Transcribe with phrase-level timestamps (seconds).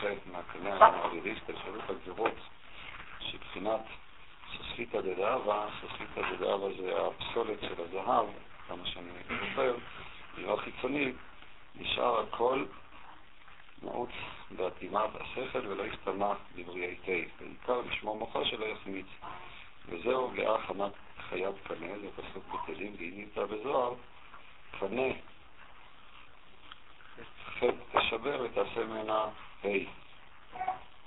[0.00, 2.34] כל היוצא מהקנה המעבירי, השתלשלות הגבורות,
[3.20, 3.80] שבחינת
[4.56, 8.26] סוספיתא דדאבה, סוספיתא דדאבה זה הפסולת של הזהב,
[8.68, 9.74] כמה שאני זוכר,
[10.38, 11.16] יראה חיצונית,
[11.74, 12.64] נשאר הכל
[13.82, 14.10] נעוץ
[14.50, 19.06] באטימה השכל ולא השתנה דברי היטב, בעיקר לשמור מוחו שלא יחמיץ.
[19.88, 20.92] וזהו גאה חמת
[21.28, 23.94] חיית קנה, זה פסוק בתהילים, נמצא בזוהר,
[24.80, 25.12] קנה,
[27.58, 29.28] חטא תשבר ותעשה ממנה
[29.64, 29.68] ה'.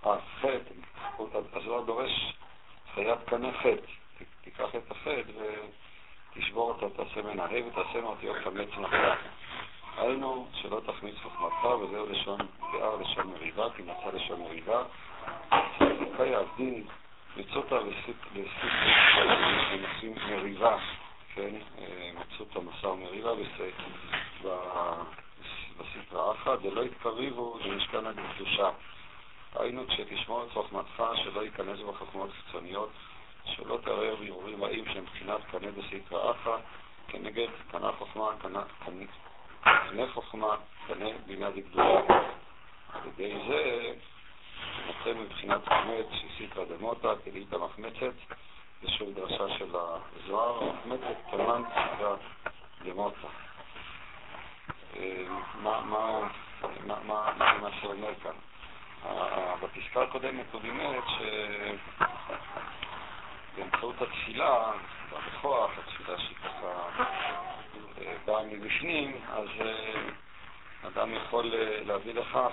[0.06, 0.74] אה, חטא,
[1.54, 2.34] הזוהר דורש
[2.94, 3.92] חיית קנה חטא.
[4.42, 5.32] תיקח את החטא
[6.36, 9.16] ותשבור אותה, תעשה ממנה ה' ותעשה ממנה אותיות חמץ נפלה.
[9.98, 12.40] היינו שלא תחמיץ חוכמתך, וזהו לשון
[12.72, 14.84] ביאר לשון מריבה, כי מצא לשון מריבה.
[15.76, 16.88] ספקי הדין
[17.38, 17.76] מצותה
[19.72, 20.78] ונושאים מריבה,
[21.36, 21.56] כן,
[22.20, 23.32] מצותה מסר מריבה
[25.80, 28.70] בספרה אחת, ולא יתקריבו למשכן הקדושה.
[29.56, 32.90] היינו כשתשמור את חוכמתך, שלא ייכנס בחוכמות חיצוניות,
[33.46, 36.60] שלא תערער בירורים רעים שהם מבחינת קנה בספרה אחת,
[37.08, 38.64] כנגד קנה חוכמה, קנה
[39.64, 40.56] קנה חוכמה,
[40.88, 42.00] קנה בינה דקדושה.
[42.94, 43.94] על ידי זה
[44.88, 48.14] נצא מבחינת חמץ, שסיקרא דמותא, כדאית המחמצת,
[48.82, 52.16] זה שוב דרשה של הזוהר, המחמצת, תמן סיקרא
[52.86, 53.49] דמותא.
[55.64, 55.82] מה
[57.82, 58.32] שאומר כאן?
[59.62, 61.02] בפסקה הקודמת הוא לימד
[63.56, 64.72] שבאמצעות התפילה,
[65.12, 67.04] בכוח, התפילה שהיא ככה
[68.26, 69.48] באה מבפנים, אז
[70.88, 71.46] אדם יכול
[71.86, 72.52] להביא לכך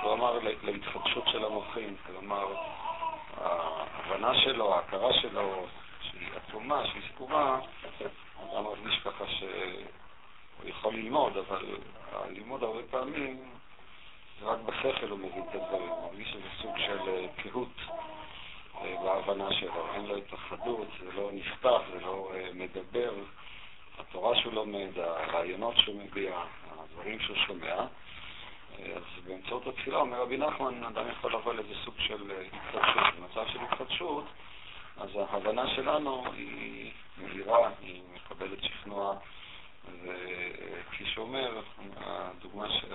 [0.00, 2.46] שהוא אמר להתחדשות של המוחים, כלומר
[3.40, 5.66] ההבנה שלו, ההכרה שלו,
[6.00, 7.58] שהיא עצומה, שהיא סגורה,
[8.54, 9.24] אדם מרגיש ככה
[10.60, 11.66] שהוא יכול ללמוד, אבל
[12.12, 13.38] הלימוד הרבה פעמים
[14.42, 17.68] רק בשכל הוא מבין את הדברים, הוא מרגיש שזה סוג של קהות
[19.04, 23.12] בהבנה שלו, אין לו התאחדות, זה לא נפתח, זה לא מדבר,
[23.98, 26.42] התורה שהוא לומד, הרעיונות שהוא מביע,
[26.78, 27.74] הדברים שהוא שומע.
[28.78, 33.14] אז באמצעות התפילה, אומר רבי נחמן, אדם יכול לבוא לאיזה סוג של התחדשות.
[33.18, 34.24] במצב של התחדשות,
[34.96, 39.16] אז ההבנה שלנו היא מהירה, היא מקבלת שכנוע,
[39.84, 41.62] וכפי שאומר,
[41.96, 42.94] הדוגמה של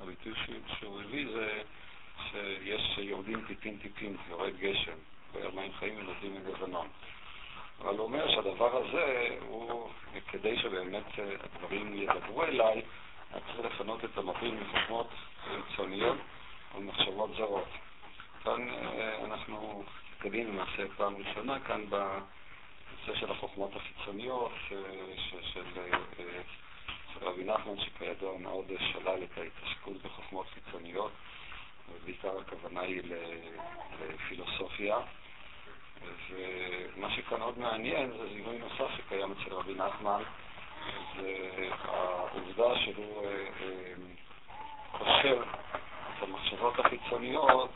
[0.00, 0.32] הביטוי
[0.78, 1.62] שהוא הביא זה
[2.30, 4.96] שיש יורדים טיפין טיפין, יורד גשם,
[5.54, 6.88] מים חיים ונותנים מגוונון.
[7.80, 9.90] אבל הוא אומר שהדבר הזה הוא,
[10.30, 11.04] כדי שבאמת
[11.40, 12.82] הדברים ידברו אליי,
[13.32, 15.08] היה צריך לפנות את המפים מחוכמות
[15.44, 16.16] חיצוניות
[16.74, 17.68] ומחשבות זרות.
[18.44, 18.68] כאן
[19.24, 21.84] אנחנו מתקדמים למעשה פעם ראשונה כאן
[23.08, 24.82] בנושא של החוכמות החיצוניות של
[27.20, 31.12] רבי נחמן, שכידוע מאוד שלל את ההתעסקות בחוכמות חיצוניות,
[31.88, 33.02] ובעיקר הכוונה היא
[34.00, 34.98] לפילוסופיה.
[36.30, 40.22] ומה שכאן עוד מעניין זה זיהוי נוסף שקיים אצל רבי נחמן,
[41.16, 43.26] זה העובדה שהוא
[44.92, 47.72] קושר את המחשבות החיצוניות,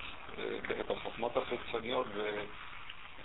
[0.81, 2.07] את החוכמות החיצוניות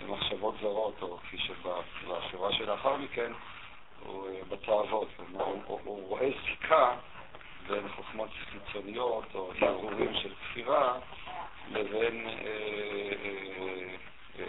[0.00, 3.32] במחשבות זרות, או כפי שבשורה שלאחר מכן,
[4.04, 5.08] הוא בתאוות.
[5.66, 6.94] הוא, רואה זיקה
[7.68, 10.98] בין חוכמות חיצוניות או הרהורים של כפירה
[11.72, 12.32] לבין אה,
[14.38, 14.44] אה,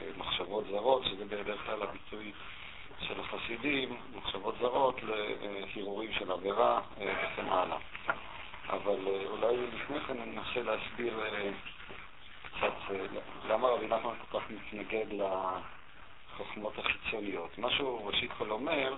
[0.00, 2.32] אה, מחשבות זרות, שזה בדרך כלל הביטוי
[3.00, 7.78] של החסידים, מחשבות זרות להרהורים של עבירה וכן הלאה.
[8.68, 11.20] אבל אולי לפני כן אני אנסה להסביר
[12.60, 12.94] קצת,
[13.48, 15.06] למה רבי נחמן כל כך מתנגד
[16.32, 17.58] לחוכמות החיצוניות?
[17.58, 18.96] מה שהוא ראשית כל אומר,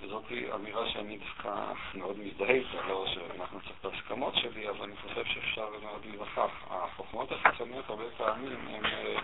[0.00, 0.24] וזאת
[0.54, 5.24] אמירה שאני דווקא מאוד מזדהה איתה, לא שאנחנו צריך את ההסכמות שלי, אבל אני חושב
[5.24, 6.50] שאפשר מאוד להיווכח.
[6.70, 9.14] החוכמות החיצוניות הרבה פעמים הן אה,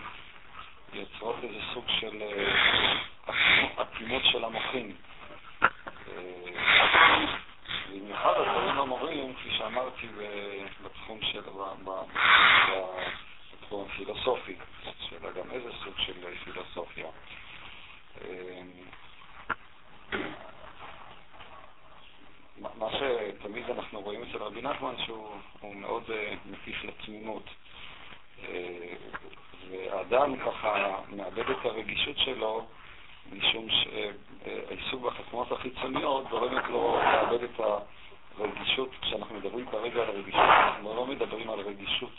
[0.93, 2.23] יוצרות איזה סוג של
[3.81, 4.95] אטימות של המוחים.
[7.91, 10.07] במיוחד הדברים המורים, כפי שאמרתי,
[10.83, 11.41] בתחום של...
[13.53, 14.55] בתחום הפילוסופי,
[14.99, 17.07] שאלה גם איזה סוג של פילוסופיה.
[22.57, 26.03] מה שתמיד אנחנו רואים אצל רבי נחמן שהוא מאוד
[26.45, 27.49] מטיף לתמימות.
[29.69, 32.65] והאדם ככה מאבד את הרגישות שלו
[33.31, 37.61] משום שהעיסוק בחכמות החיצוניות גורמת לו לאבד את
[38.37, 42.11] הרגישות, כשאנחנו מדברים כרגע על הרגישות, אנחנו לא מדברים על רגישות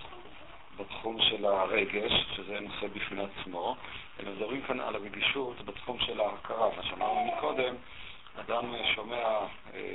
[0.77, 3.77] בתחום של הרגש, שזה נושא בפני עצמו,
[4.21, 6.69] אלא מדברים כאן על הרגישות בתחום של ההכרה.
[6.77, 7.75] מה שאמרנו מקודם,
[8.41, 9.25] אדם שומע
[9.75, 9.89] אה,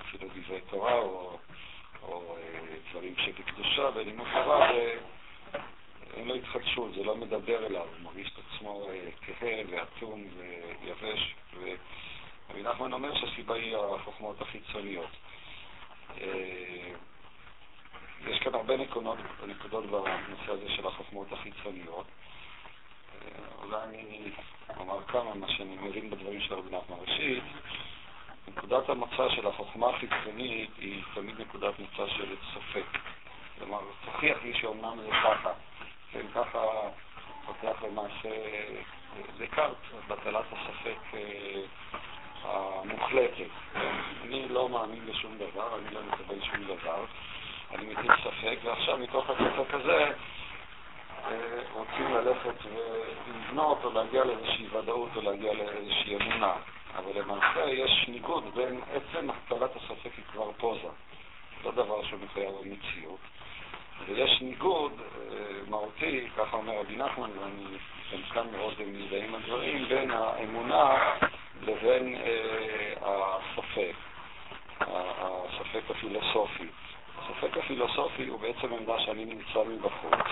[0.00, 1.38] אפילו דברי תורה או,
[2.02, 4.70] או אה, דברים שבקדושה בלימוד תורה,
[6.16, 11.34] אין לו התחדשות, זה לא מדבר אליו, הוא מרגיש את עצמו אה, כהה ואטום ויבש,
[11.54, 15.10] ורבי נחמן אומר שהסיבה היא החוכמות החיצוניות.
[16.20, 16.92] אה,
[18.26, 22.06] יש כאן הרבה נקודות, נקודות בנושא הזה של החוכמות החיצוניות.
[23.14, 23.28] אה,
[23.62, 24.30] אולי אני
[24.76, 26.96] אומר כמה מה שאני מבין בדברים של רבי נחמן.
[27.00, 27.44] ראשית,
[28.48, 32.98] נקודת המוצא של החוכמה החיצונית היא תמיד נקודת מוצא של ספק.
[33.58, 35.52] כלומר, תוכיח לי שאומנם זה ככה.
[36.12, 36.58] כן, ככה
[37.46, 38.11] פותח למעשה
[39.38, 39.76] דקארט,
[40.08, 41.60] בטלת הספק אה,
[42.42, 43.50] המוחלטת.
[44.22, 47.04] אני לא מאמין בשום דבר, אני לא מקבל שום דבר,
[47.74, 50.12] אני מטיל ספק, ועכשיו מתוך הספק הזה
[51.24, 56.52] אה, רוצים ללכת ולבנות או להגיע לאיזושהי ודאות או להגיע לאיזושהי אמונה.
[56.96, 60.88] אבל למעשה יש ניגוד בין עצם הטלת הספק היא כבר פוזה,
[61.64, 63.20] לא דבר שמחויב במציאות.
[64.06, 65.36] ויש ניגוד אה,
[65.68, 71.14] מהותי, ככה אומר רבי נחמן, ואני כאן מאוד מזדהה עם הדברים, בין האמונה
[71.62, 73.94] לבין אה, הספק,
[74.80, 76.66] הספק הפילוסופי.
[77.18, 80.26] הספק הפילוסופי הוא בעצם עמדה שאני נמצא מבחוץ.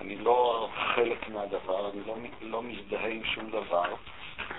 [0.00, 3.94] אני לא חלק מהדבר, אני לא, לא מזדהה עם שום דבר.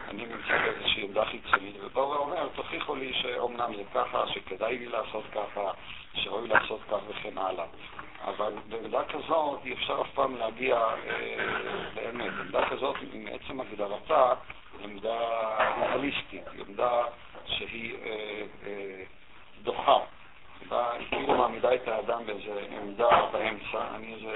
[0.09, 5.23] אני נמצא באיזושהי עמדה חיצונית, ובא ואומר, תוכיחו לי שאומנם זה ככה, שכדאי לי לעשות
[5.31, 5.71] ככה,
[6.13, 7.65] שראוי לעשות כך וכן הלאה.
[8.25, 11.45] אבל בעמדה כזאת אי אפשר אף פעם להגיע אה,
[11.95, 12.31] לאמת.
[12.39, 14.33] עמדה כזאת, מעצם הגדרתה,
[14.79, 15.17] היא עמדה
[15.77, 17.03] ריאליסטית, היא עמדה
[17.45, 19.03] שהיא אה, אה,
[19.63, 19.97] דוחה.
[20.71, 22.51] היא כאילו מעמידה את האדם באיזו
[22.81, 23.95] עמדה באמצע.
[23.95, 24.29] אני איזו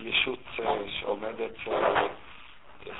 [0.00, 2.06] ישות אה, שעומדת אה,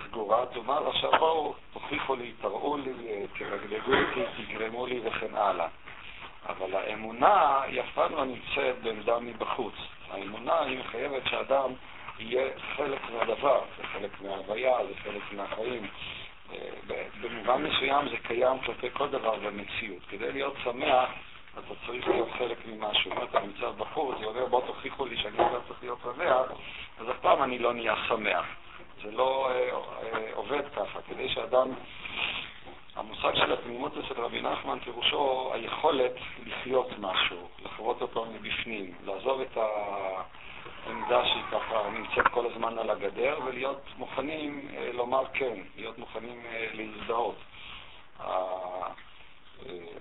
[0.06, 5.69] סגורה, תאמר עכשיו בואו, תוכיחו לי, תראו לי, אה, תרגלגו אותי, תגרמו לי וכן הלאה.
[6.50, 9.75] אבל האמונה היא אף פעם לא נמצאת בעמדה מבחוץ.
[10.11, 11.73] האמונה היא מחייבת שאדם
[12.19, 15.87] יהיה חלק מהדבר, זה חלק מההוויה, זה חלק מהחיים.
[16.53, 16.58] אה,
[17.20, 20.03] במובן מסוים זה קיים כלפי כל דבר במציאות.
[20.08, 21.10] כדי להיות שמח,
[21.55, 23.13] אתה צריך להיות חלק ממשהו.
[23.13, 26.46] אם אתה נמצא בחוץ, זה אומר בואו תוכיחו לי שאני לא צריך להיות שמח,
[27.01, 28.44] אז אף פעם אני לא נהיה שמח.
[29.03, 29.70] זה לא אה,
[30.13, 30.98] אה, עובד ככה.
[31.08, 31.69] כדי שאדם
[33.00, 36.12] המושג של התמימות אצל רבי נחמן פירושו היכולת
[36.46, 39.56] לחיות משהו, לחוות אותו מבפנים, לעזוב את
[40.86, 46.42] העמדה שהיא ככה נמצאת כל הזמן על הגדר ולהיות מוכנים אה, לומר כן, להיות מוכנים
[46.46, 47.36] אה, להזדהות.
[48.20, 48.26] אה,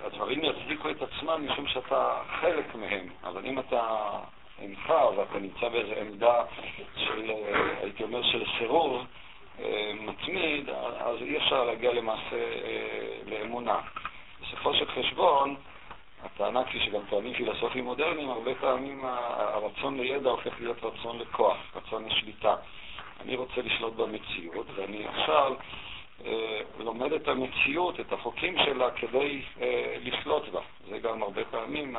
[0.06, 4.10] הדברים יצדיקו את עצמם משום שאתה חלק מהם, אבל אם אתה
[4.62, 6.44] אינך ואתה נמצא באיזו עמדה
[6.96, 7.32] של,
[7.82, 9.06] הייתי אומר, של סירוב,
[10.00, 13.80] מתמיד, אז אי אפשר להגיע למעשה אה, לאמונה.
[14.42, 15.56] בסופו של חשבון,
[16.24, 22.06] הטענה, כפי שגם טוענים פילוסופים מודרניים, הרבה פעמים הרצון לידע הופך להיות רצון לכוח, רצון
[22.06, 22.56] לשליטה.
[23.22, 25.54] אני רוצה לשלוט במציאות, ואני עכשיו
[26.26, 30.62] אה, לומד את המציאות, את החוקים שלה, כדי אה, לשלוט בה.
[30.90, 31.96] זה גם הרבה פעמים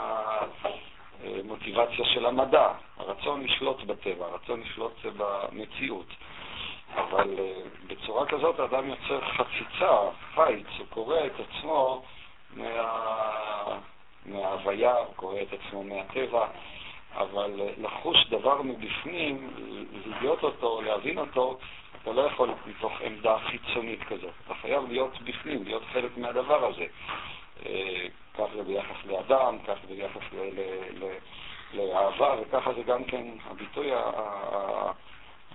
[1.25, 6.07] המוטיבציה של המדע, הרצון לשלוט בטבע, הרצון לשלוט במציאות.
[6.95, 7.53] אבל אה,
[7.87, 9.99] בצורה כזאת האדם יוצר חציצה,
[10.35, 12.03] חיץ, הוא קורא את עצמו
[12.57, 13.79] מה...
[14.27, 16.47] מההוויה, הוא קורא את עצמו מהטבע,
[17.15, 19.51] אבל אה, לחוש דבר מבפנים,
[20.21, 21.59] להיות אותו, להבין אותו,
[22.03, 24.33] אתה לא יכול מתוך עמדה חיצונית כזאת.
[24.47, 26.87] אתה חייב להיות בפנים, להיות חלק מהדבר הזה.
[27.67, 30.23] אה, כך זה ביחס לאדם, כך זה ביחס
[31.75, 33.91] לאהבה, וככה זה גם כן הביטוי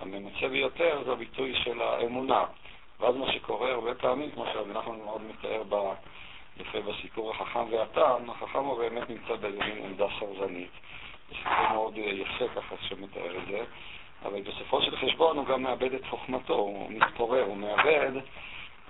[0.00, 2.44] הממצה ביותר, זה הביטוי של האמונה.
[3.00, 5.74] ואז מה שקורה הרבה פעמים, כמו שרבי נחמן מאוד מתאר ב...
[6.60, 10.70] יפה בסיפור החכם והתם, החכם הוא באמת נמצא באיזה עמדה סרבנית.
[11.28, 13.64] זה סיפור מאוד יפה ככה שמתאר את זה,
[14.24, 18.12] אבל בסופו של חשבון הוא גם מאבד את חוכמתו, הוא מתפורר, הוא מאבד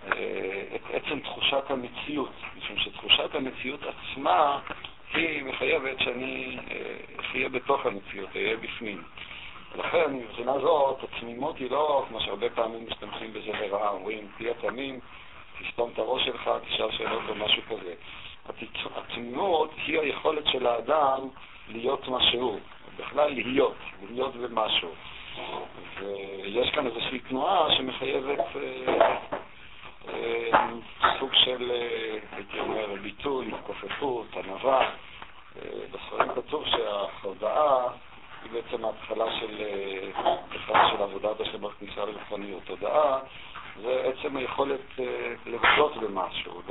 [0.07, 4.61] אה, את עצם תחושת המציאות, משום שתחושת המציאות עצמה
[5.15, 9.03] היא מחייבת שאני אה, אחיה בתוך המציאות, אהיה בפנים.
[9.77, 15.01] ולכן, מבחינה זאת, התמימות היא לא, כמו שהרבה פעמים משתמשים בזה לרעה, אומרים, תהיה תמים,
[15.61, 17.95] תסתום את הראש שלך, תשאל שאלות או משהו כזה.
[18.97, 21.29] התמימות היא היכולת של האדם
[21.69, 22.59] להיות מה שהוא,
[22.97, 23.77] בכלל להיות,
[24.11, 24.91] להיות במשהו.
[26.01, 29.17] ויש כאן איזושהי תנועה שמחייבת אה,
[30.09, 30.69] אה,
[31.19, 34.91] סוג של, אה, הייתי אומר, ביטוי, כופפות, ענווה.
[35.57, 37.89] אה, בספרים כתוב שההודעה
[38.43, 39.63] היא בעצם ההתחלה של,
[40.69, 42.69] אה, של עבודת השם בכניסה לרוחניות.
[42.69, 43.19] הודעה
[43.83, 46.63] זה עצם היכולת אה, לבדות במשהו,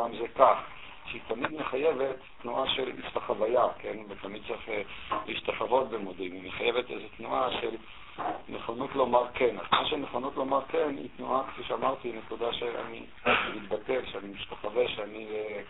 [0.00, 0.58] אמנם זה כך,
[1.06, 3.98] שהיא תמיד מחייבת תנועה של הסתחוויה, כן?
[4.08, 4.82] ותמיד צריך אה,
[5.26, 7.76] להשתחוות במודיעין, היא מחייבת איזו תנועה של
[8.48, 9.56] נכונות לומר כן.
[9.58, 13.02] אז מה שנכונות לומר כן היא תנועה, כפי שאמרתי, נקודה שאני
[13.54, 15.60] מתבטל, שאני משתחווה, שאני אה,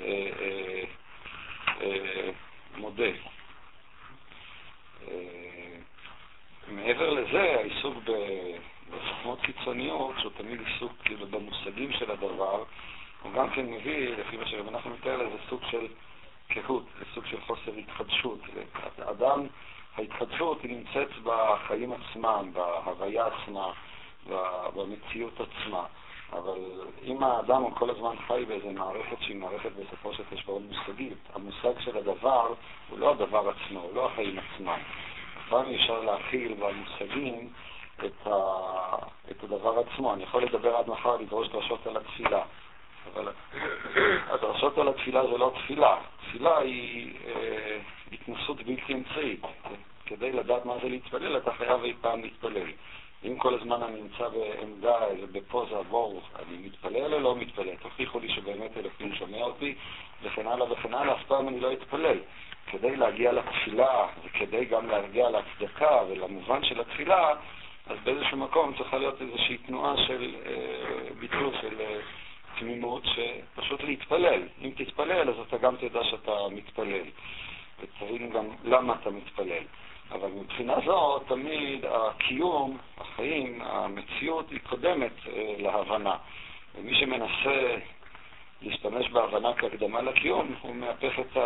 [0.00, 0.82] אה, אה,
[1.80, 2.30] אה,
[2.76, 3.10] מודה.
[5.08, 5.76] אה,
[6.68, 8.12] מעבר לזה, העיסוק ב...
[8.90, 12.64] בחוכמות קיצוניות, שהוא תמיד עיסוק כאילו במושגים של הדבר,
[13.22, 15.86] הוא גם כן מביא, לפי מה שאנחנו מתאר לזה, סוג של
[16.48, 18.38] קהות, זה סוג של חוסר התחדשות.
[19.10, 19.46] אדם,
[19.96, 23.72] ההתחדשות היא נמצאת בחיים עצמם, בהוויה עצמה,
[24.74, 25.84] במציאות עצמה.
[26.32, 26.58] אבל
[27.04, 31.80] אם האדם הוא כל הזמן חי באיזה מערכת שהיא מערכת בסופו של חשבון מושגית, המושג
[31.80, 32.54] של הדבר
[32.90, 34.78] הוא לא הדבר עצמו, הוא לא החיים עצמם.
[35.48, 37.48] פעם אפשר להכיל במושגים
[38.04, 38.36] את, ה,
[39.30, 40.14] את הדבר עצמו.
[40.14, 42.42] אני יכול לדבר עד מחר, לדרוש דרשות על התפילה.
[43.14, 43.32] אבל
[44.28, 45.96] הדרשות על התפילה זה לא תפילה.
[46.20, 47.78] תפילה היא אה,
[48.12, 49.40] התנסות בלתי אמצעית.
[50.06, 52.70] כדי לדעת מה זה להתפלל, אתה חייב אי פעם להתפלל.
[53.24, 54.96] אם כל הזמן אני נמצא בעמדה,
[55.32, 59.74] בפוזה, בואו, אני מתפלל או לא מתפלל, תוכיחו לי שבאמת אלוקים שומע אותי,
[60.46, 62.18] וכן הלאה וכן הלאה, אף פעם אני לא אתפלל.
[62.66, 67.34] כדי להגיע לתפילה, וכדי גם להגיע להצדקה ולמובן של התפילה,
[67.86, 71.98] אז באיזשהו מקום צריכה להיות איזושהי תנועה של אה, ביטול, של אה,
[72.58, 74.42] תמימות, שפשוט להתפלל.
[74.62, 77.06] אם תתפלל, אז אתה גם תדע שאתה מתפלל,
[77.80, 79.64] ותבין גם למה אתה מתפלל.
[80.12, 86.16] אבל מבחינה זו, תמיד הקיום, החיים, המציאות, היא קודמת אה, להבנה.
[86.74, 87.76] ומי שמנסה
[88.62, 91.36] להשתמש בהבנה כהקדמה לקיום, הוא מהפך את.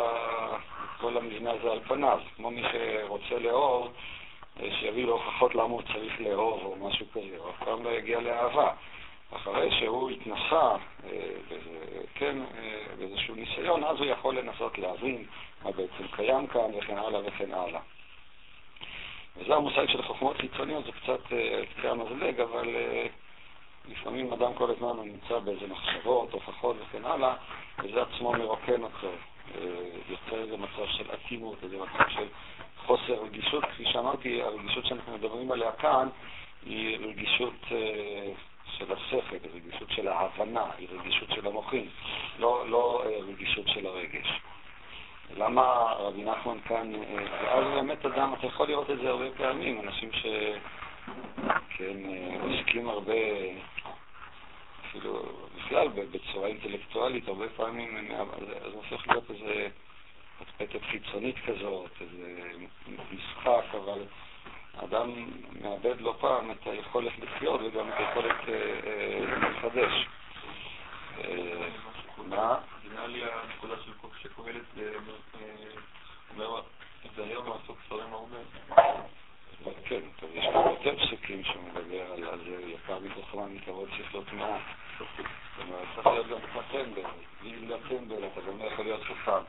[1.01, 2.21] כל המבנה הזה על פניו.
[2.37, 3.93] כמו מי שרוצה לאהוב,
[4.63, 7.91] אה, שיביא לו הוכחות למה הוא צריך לאהוב או משהו כזה, הוא אף פעם לא
[7.91, 8.73] יגיע לאהבה.
[9.33, 11.19] אחרי שהוא התנסה אה,
[12.15, 12.37] כן,
[12.99, 15.25] באיזשהו ניסיון, אז הוא יכול לנסות להבין
[15.65, 17.81] מה בעצם קיים כאן וכן הלאה וכן הלאה.
[19.37, 21.27] וזה המושג של חוכמות חיצוניות, זה קצת
[21.77, 23.07] קצה אה, המזלג, אבל אה,
[23.89, 27.35] לפעמים אדם כל הזמן הוא נמצא באיזה מחשבות, הוכחות וכן הלאה,
[27.85, 29.09] וזה עצמו מרוקן אותו,
[29.55, 29.61] אה,
[30.09, 32.27] יוצר איזה מצב של אטימות, איזה מצב של
[32.87, 33.65] חוסר רגישות.
[33.65, 36.09] כפי שאמרתי, הרגישות שאנחנו מדברים עליה כאן
[36.67, 37.55] היא רגישות
[38.65, 41.89] של השכל, היא רגישות של ההבנה, היא רגישות של המוחים,
[42.39, 44.41] לא, לא רגישות של הרגש.
[45.37, 45.63] למה
[45.99, 50.11] רבי נחמן כאן, אה, ואז באמת אדם, אתה יכול לראות את זה הרבה פעמים, אנשים
[50.13, 53.15] שכן אה, עוסקים הרבה,
[54.89, 55.23] אפילו
[55.57, 58.09] בכלל בצורה אינטלקטואלית, הרבה פעמים
[58.41, 59.69] זה הופך להיות איזה
[60.39, 62.51] פטפטת חיצונית כזאת, איזה
[63.13, 64.03] משחק, אבל
[64.85, 65.11] אדם
[65.63, 69.21] מאבד לא פעם את היכולת לחיות וגם את היכולת אה,
[69.51, 70.07] לחדש.
[72.29, 72.59] מה?
[72.85, 73.93] נראה לי הנקודה של
[74.23, 74.63] שקהלת
[76.31, 76.61] אומר,
[77.17, 78.37] זה היום לעסוק ספרים הרבה.
[79.85, 84.61] כן, טוב, יש פה יותר פסוקים שמדבר על זה, יקר מתוכמה מקרוב שכלות מעט.
[85.63, 87.03] אומרת, צריך להיות גם כמו טמבל.
[87.43, 89.43] ואם לא טמבל, אתה גם לא יכול להיות חכם.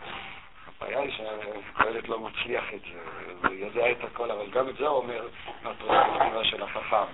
[0.67, 4.87] הבעיה היא שקהלת לא מצליח את זה, הוא יודע את הכל, אבל גם את זה
[4.87, 5.27] הוא אומר
[5.63, 7.13] מהתורה של החכם.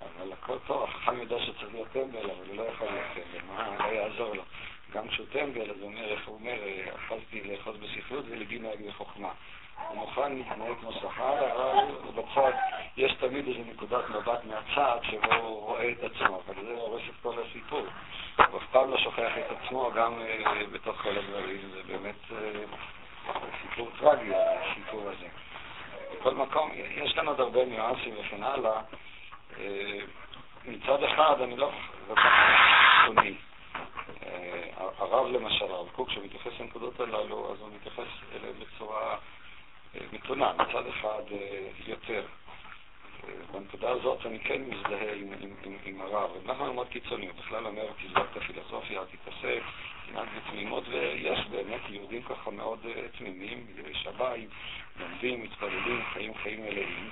[0.00, 3.86] אבל הכל טוב, החכם יודע שצריך להיות טמבל, אבל הוא לא יכול להיות טמבל, מה,
[3.86, 4.42] לא יעזור לו.
[4.92, 6.54] גם כשהוא טמבל, אז הוא אומר, איך הוא אומר,
[6.94, 9.30] אכלתי לאחוז בספרות ולבי נהג בחוכמה.
[9.88, 12.52] הוא מוכן להתנהג כמו שכר, אבל בצד
[12.96, 17.14] יש תמיד איזו נקודת מבט מהצד שבו הוא רואה את עצמו, אבל זה הורס את
[17.22, 17.86] כל הסיפור.
[18.36, 23.34] הוא אף פעם לא שוכח את עצמו, גם uh, בתוך כל הדברים, זה באמת uh,
[23.62, 25.26] סיפור טרגי, הסיפור הזה.
[26.20, 28.80] בכל מקום, יש כאן עוד הרבה ניואנסים וכן הלאה.
[29.58, 29.98] אה,
[30.64, 31.70] מצד אחד, אני לא
[32.08, 32.32] כל כך
[33.06, 33.34] קיצוני.
[34.22, 34.68] אה,
[34.98, 39.16] הרב למשל, הרב קוק, כשמתייחס לנקודות הללו, אז הוא מתייחס אליהן בצורה
[40.42, 41.22] אה, מתונה, מצד אחד
[41.86, 42.22] יותר.
[43.52, 46.30] בנקודה הזאת אני כן מזדהה עם, עם, עם, עם הרב.
[46.46, 49.62] אנחנו מאוד קיצוני, הוא בכלל אומר, תזרוק את הפילוסופיה, תתעסק,
[50.06, 52.78] תנהג בתמימות, ויש באמת יהודים ככה מאוד
[53.18, 54.48] תמימים, יראי שביים,
[55.00, 57.10] לומדים, מתפללים, חיים חיים מלאים.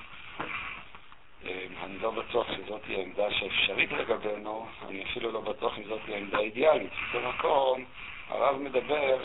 [1.46, 6.00] אה, אני לא בטוח שזאת היא העמדה שאפשרית לגבינו, אני אפילו לא בטוח אם זאת
[6.06, 6.92] היא העמדה האידיאלית.
[7.08, 7.84] בכל מקום,
[8.28, 9.22] הרב מדבר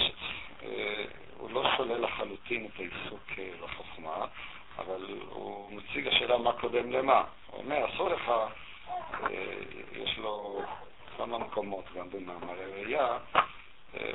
[1.40, 4.26] שהוא לא שולל לחלוטין את העיסוק אה, בחוכמה,
[4.78, 7.24] אבל הוא מציג השאלה מה קודם למה.
[7.48, 8.48] הוא אומר, אסור לך, אה,
[9.92, 10.62] יש לו
[11.18, 13.18] כמה מקומות גם במאמרי ראייה,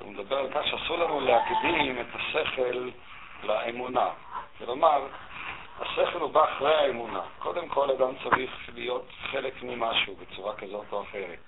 [0.00, 2.90] הוא מדבר על כך שאסור לנו להקדים את השכל
[3.42, 4.10] לאמונה.
[4.58, 5.06] כלומר,
[5.80, 7.20] השכל הוא בא אחרי האמונה.
[7.38, 11.38] קודם כל אדם צריך להיות חלק ממשהו בצורה כזאת או אחרת.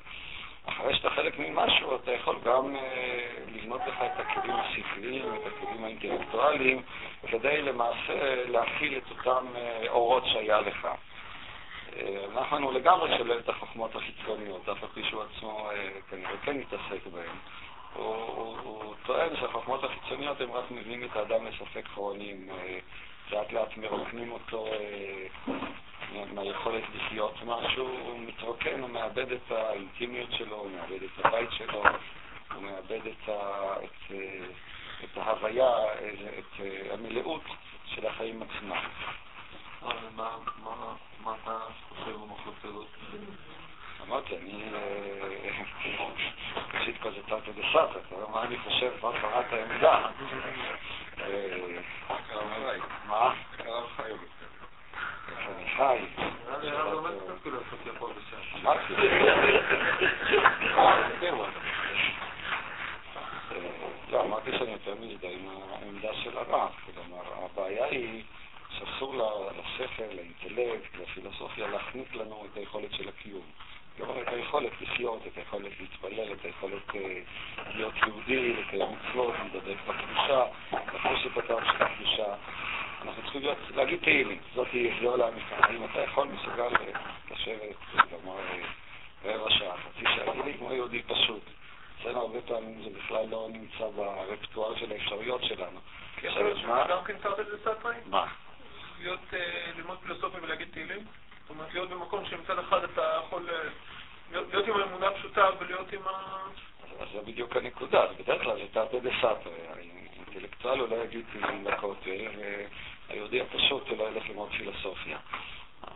[0.66, 5.84] אחרי שאתה חלק ממשהו, אתה יכול גם אה, לבנות לך את הכלים השכליים, את הכלים
[5.84, 6.82] האינטלקטואליים,
[7.30, 10.88] כדי למעשה להכיל את אותם אה, אורות שהיה לך.
[11.96, 16.56] אה, אנחנו לגמרי שולל את החוכמות החיצוניות, אף על פי שהוא עצמו אה, כנראה כן
[16.56, 17.36] מתעסק בהן.
[17.94, 22.48] הוא, הוא, הוא טוען שהחוכמות החיצוניות הן רק מביאים את האדם לספק כרונים.
[23.30, 24.66] לאט לאט מרוקנים אותו
[26.34, 31.82] מהיכולת לחיות משהו, הוא מתרוקן, הוא מאבד את האינטימיות שלו, הוא מאבד את הבית שלו,
[32.54, 34.46] הוא מאבד את, ה, את, אה,
[35.04, 35.70] את ההוויה,
[36.38, 37.42] את אה, המלאות
[37.84, 38.82] של החיים עצמם.
[41.24, 41.58] מה אתה
[41.88, 42.86] חושב במחלוקת הזאת?
[44.02, 44.64] אמרתי, אני...
[46.74, 50.06] ראשית כל זה תרתי דסתא, אתה יודע מה אני חושב, מה קראת העמדה.
[53.08, 53.32] מה?
[53.98, 54.12] אני
[55.76, 55.98] חי.
[64.10, 66.70] לא, אמרתי שאני יותר מזדהה עם העמדה של הרב.
[66.86, 68.22] כלומר, הבעיה היא
[68.70, 69.14] שאסור
[69.58, 73.44] לשכל, לאינטלקט, לפילוסופיה, להחניק לנו את היכולת של הקיום.
[73.96, 77.20] כלומר, את היכולת לחיות, את היכולת להתפלל, את היכולת אה,
[77.74, 82.34] להיות יהודי, לקיים מצוות, להידבק בקדושה, לחוש את הטעם של הקדושה.
[83.06, 85.56] אנחנו צריכים להיות, להגיד תהילים, זאת היא לא לאמיתה.
[85.58, 86.68] האם אתה יכול, מסוגל
[87.30, 87.76] לשבת,
[88.12, 88.40] לומר
[89.24, 91.42] רבע שעה, חצי שעה, תהילים כמו יהודי פשוט.
[92.00, 95.80] אצלנו הרבה פעמים זה בכלל לא נמצא ברפטואר של האפשרויות שלנו.
[96.16, 97.94] כן, אבל גם כן תרתי דסתרי?
[98.06, 98.26] מה?
[99.00, 99.20] להיות,
[99.76, 100.98] ללמוד פילוסופיה ולהגיד תהילים?
[100.98, 103.48] זאת אומרת, להיות במקום שמצד אחד אתה יכול
[104.30, 106.36] להיות עם האמונה הפשוטה ולהיות עם ה...
[107.00, 109.52] אז זה בדיוק הנקודה, בדרך כלל זה תרתי דסתרי.
[109.68, 112.26] האינטלקטואל הוא לא יגיד מילים לכותל,
[113.08, 115.18] והיהודי הפשוט הוא לא ילך ללמוד פילוסופיה.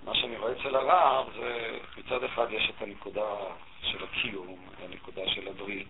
[0.05, 3.37] מה שאני רואה אצל הרב זה מצד אחד יש את הנקודה
[3.83, 5.88] של הקיום, הנקודה של הברית,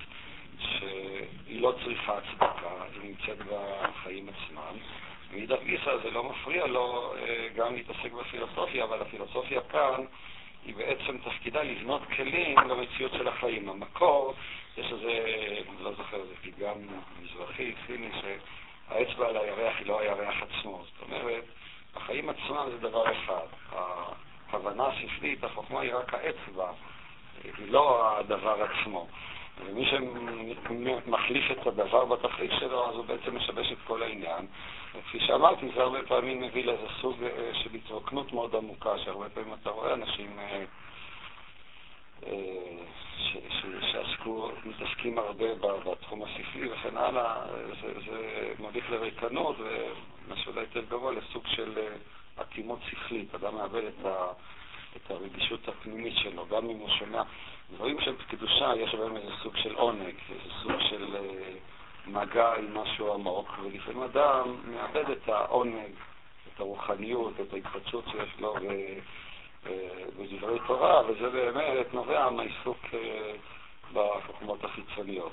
[0.59, 4.77] שהיא לא צריכה הצדקה, היא נמצאת בחיים עצמם.
[5.33, 10.05] מאידך גיסא זה לא מפריע לו אה, גם להתעסק בפילוסופיה, אבל הפילוסופיה כאן
[10.67, 13.69] היא בעצם תפקידה לבנות כלים למציאות של החיים.
[13.69, 14.35] המקור,
[14.77, 15.25] יש איזה,
[15.69, 16.75] אני לא זוכר, זה פתגם
[17.23, 20.85] מזרחי, סיני, שהאצבע על הירח היא לא הירח עצמו.
[20.85, 21.45] זאת אומרת,
[21.97, 23.47] החיים עצמם זה דבר אחד.
[24.53, 26.73] ההבנה השפלית, החוכמה היא רק האצבע,
[27.45, 29.07] היא לא הדבר עצמו.
[29.65, 34.47] ומי שמחליף את הדבר בתכלית שלו, אז הוא בעצם משבש את כל העניין.
[34.95, 39.55] וכפי שאמרתי, זה הרבה פעמים מביא לאיזה סוג אה, של התרוקנות מאוד עמוקה, שהרבה פעמים
[39.63, 40.65] אתה רואה אנשים אה,
[42.27, 42.33] אה,
[43.93, 47.47] שעסקו, מתעסקים הרבה בתחום הספרי וכן הלאה,
[47.83, 51.79] זה, זה מביך לריקנות, ומה שאולי יותר גבוה, לסוג של
[52.41, 53.35] אטימות שכלית.
[53.35, 54.27] אדם מאבד את, ה,
[54.97, 57.23] את הרגישות הפנימית שלו, גם אם הוא שומע
[57.75, 61.17] דברים של קדושה, יש בהם איזה סוג של עונג, איזה סוג של...
[62.07, 65.93] מגע עם משהו עמוק, ולפעמים אדם מאבד את העונג,
[66.55, 68.55] את הרוחניות, את ההתחדשות שיש לו
[70.19, 73.33] בדברי תורה, וזה באמת נובע מהעיסוק אה,
[75.01, 75.33] בחוכמות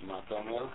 [0.00, 0.66] מה אתה אומר?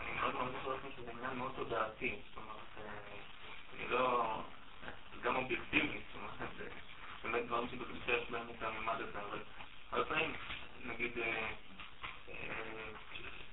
[5.23, 6.71] גם אובייקטיבי, זאת אומרת,
[7.23, 9.39] באמת דברים שבקדושה יש בהם את הממד הזה, אבל
[9.91, 10.33] הרבה פעמים,
[10.85, 11.11] נגיד,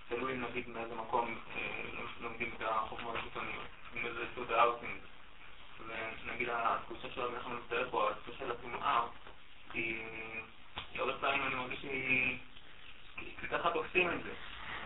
[0.09, 1.39] תלוי נגיד מאיזה מקום
[2.21, 4.99] לומדים את החוכמה החיצוניות, עם איזה סוג האאוטינג.
[5.87, 9.03] ונגיד התחושה של אנחנו נצטרך פה, התחושה של הטומאה,
[9.73, 10.05] היא
[10.95, 12.39] הרבה פעמים אני מרגיש שהיא
[13.51, 14.33] ככה תופסים את זה.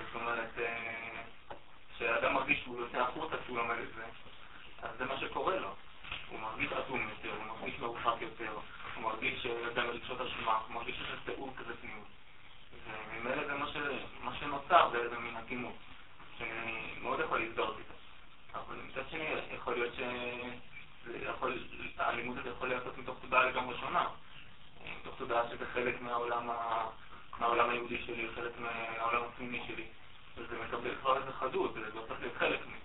[0.06, 0.50] זאת אומרת,
[8.02, 8.52] חזק יותר,
[8.94, 12.06] הוא מרגיש שיודע מרגשות אשמה, הוא מרגיש שיש תיאור כזה פנימות.
[12.86, 13.54] וממילא זה
[14.20, 15.74] מה שנוצר, זה איזה מין אטימות,
[16.38, 17.94] שמאוד יכול להזדהות איתה.
[18.58, 19.24] אבל מצד שני,
[19.56, 19.94] יכול להיות
[21.96, 24.08] שהלימוד הזה יכול להיעשות מתוך תודעה לגמרי שונה.
[25.00, 26.50] מתוך תודעה שזה חלק מהעולם,
[27.38, 29.84] מהעולם היהודי שלי, חלק מהעולם הפנימי שלי.
[30.36, 32.76] וזה מקבל כבר איזה חדות, זה לא צריך להיות חלק מזה.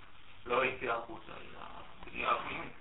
[0.45, 1.59] לא היציאה החוצה, אלא
[2.05, 2.73] פגיעה פנימית.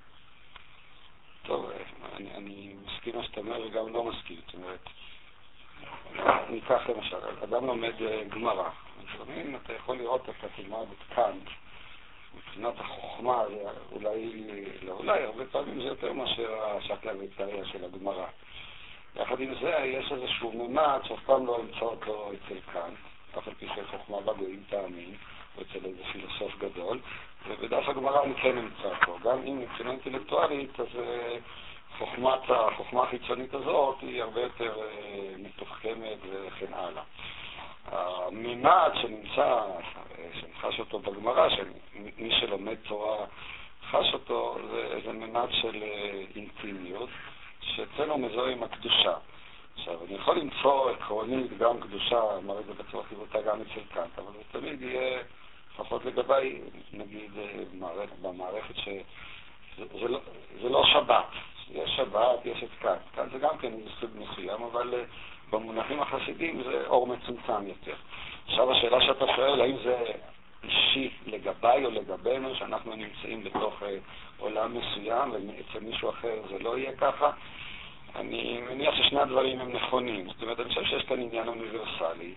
[1.47, 1.71] טוב,
[2.17, 4.37] אני, אני מסכים מה שאתה אומר וגם לא מסכים.
[4.47, 4.89] זאת אומרת,
[6.51, 8.71] ניקח למשל, אדם לומד אה, גמרא.
[9.05, 11.51] לפעמים אתה יכול לראות, אתה תלמד את קאנט,
[12.35, 13.43] מבחינת החוכמה,
[13.93, 14.45] אולי,
[15.17, 18.27] אולי, הרבה פעמים זה יותר מאשר השקלא וטריא של הגמרא.
[19.17, 22.99] יחד עם זה, יש איזשהו ממד שאף פעם לא אמצא אותו אצל קאנט,
[23.39, 25.15] אף על פי שחוכמה בגויים טעמים,
[25.57, 26.99] או אצל איזה פילוסוף גדול,
[27.49, 29.19] ובדף הגמרא אני כן אמצא אותו.
[29.19, 31.37] גם אם מבחינה אינטלקטואלית, אז אה,
[31.99, 37.03] חוכמת, החוכמה החיצונית הזאת היא הרבה יותר אה, מתוחכמת וכן הלאה.
[37.87, 39.63] הממד שנמצא,
[40.41, 43.27] שאני חש אותו בגמרא, שמי שלומד תורה
[43.91, 47.09] חש אותו, זה, זה ממד של אה, אינטימיות,
[47.61, 49.15] שאצלנו מזוהה עם הקדושה.
[49.77, 54.19] עכשיו, אני יכול למצוא עקרונית גם קדושה, אמר את זה בצורה חיבותה גם אצל קאנט,
[54.19, 55.23] אבל זה תמיד יהיה,
[55.75, 56.61] לפחות לגביי,
[56.93, 58.89] נגיד, אה, במערכת ש...
[59.79, 60.21] זה, זה, לא,
[60.63, 61.27] זה לא שבת,
[61.71, 63.01] יש שבת, יש את קאנט.
[63.15, 65.05] קאנט זה גם כן איזה סוג מסוים, אבל אה,
[65.51, 67.95] במונחים החסידים זה אור מצומצם יותר.
[68.49, 70.05] עכשיו השאלה שאתה שואל, האם זה
[70.65, 73.97] אישי לגביי או לגבינו, שאנחנו נמצאים בתוך אה,
[74.39, 77.31] עולם מסוים ואצל מישהו אחר זה לא יהיה ככה,
[78.17, 80.27] אני מניח ששני הדברים הם נכונים.
[80.29, 82.35] זאת אומרת, אני חושב שיש כאן עניין אוניברסלי,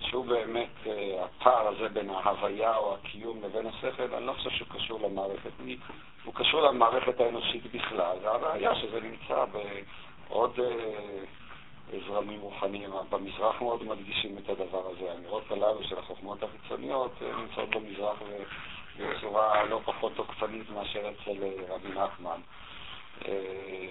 [0.00, 4.68] שהוא באמת אה, הפער הזה בין ההוויה או הקיום לבין השכל, אני לא חושב שהוא
[4.68, 5.50] קשור למערכת.
[6.24, 9.44] הוא קשור למערכת האנושית בכלל, והראיה שזה נמצא
[10.28, 10.60] בעוד...
[10.60, 11.24] אה,
[12.06, 12.90] זרמים רוחניים.
[13.10, 15.10] במזרח מאוד מדגישים את הדבר הזה.
[15.10, 18.16] האמירות הללו של החוכמות החיצוניות אה, נמצאות במזרח
[18.98, 22.40] בצורה לא פחות תוקפנית מאשר אצל אה, רבי נחמן.
[23.28, 23.88] אה,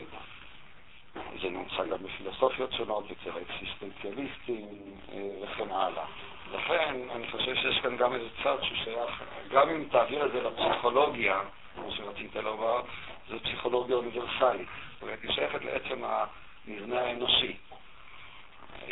[1.41, 4.67] זה נמצא גם בפילוסופיות שונות, אצל האקסיסטנציאליסטים
[5.41, 6.05] וכן הלאה.
[6.51, 11.41] לכן אני חושב שיש כאן גם איזה צד ששייך, גם אם תעביר את זה לפסיכולוגיה,
[11.75, 12.81] כמו שרצית לומר,
[13.29, 14.67] זו פסיכולוגיה אוניברסלית.
[14.93, 17.55] זאת אומרת, היא שייכת לעצם המבנה האנושי.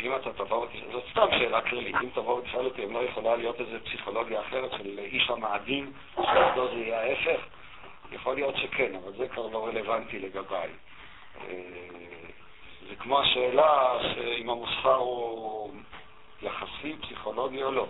[0.02, 3.60] אם אתה תבוא, זאת סתם שאלה כללית, אם תבוא ותשאל אותי אם לא יכולה להיות
[3.60, 7.40] איזו פסיכולוגיה אחרת של איש המאדים, שעבדו זה יהיה ההפך,
[8.12, 10.68] יכול להיות שכן, אבל זה כבר לא רלוונטי לגביי.
[11.40, 11.54] אה,
[12.88, 13.98] זה כמו השאלה
[14.38, 15.70] אם המוסר הוא
[16.42, 17.86] יחסי, פסיכולוגי או לא.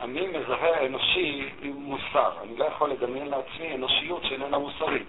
[0.00, 5.08] אני מזהה אנושי עם מוסר, אני לא יכול לדמיין לעצמי אנושיות שאיננה מוסרית.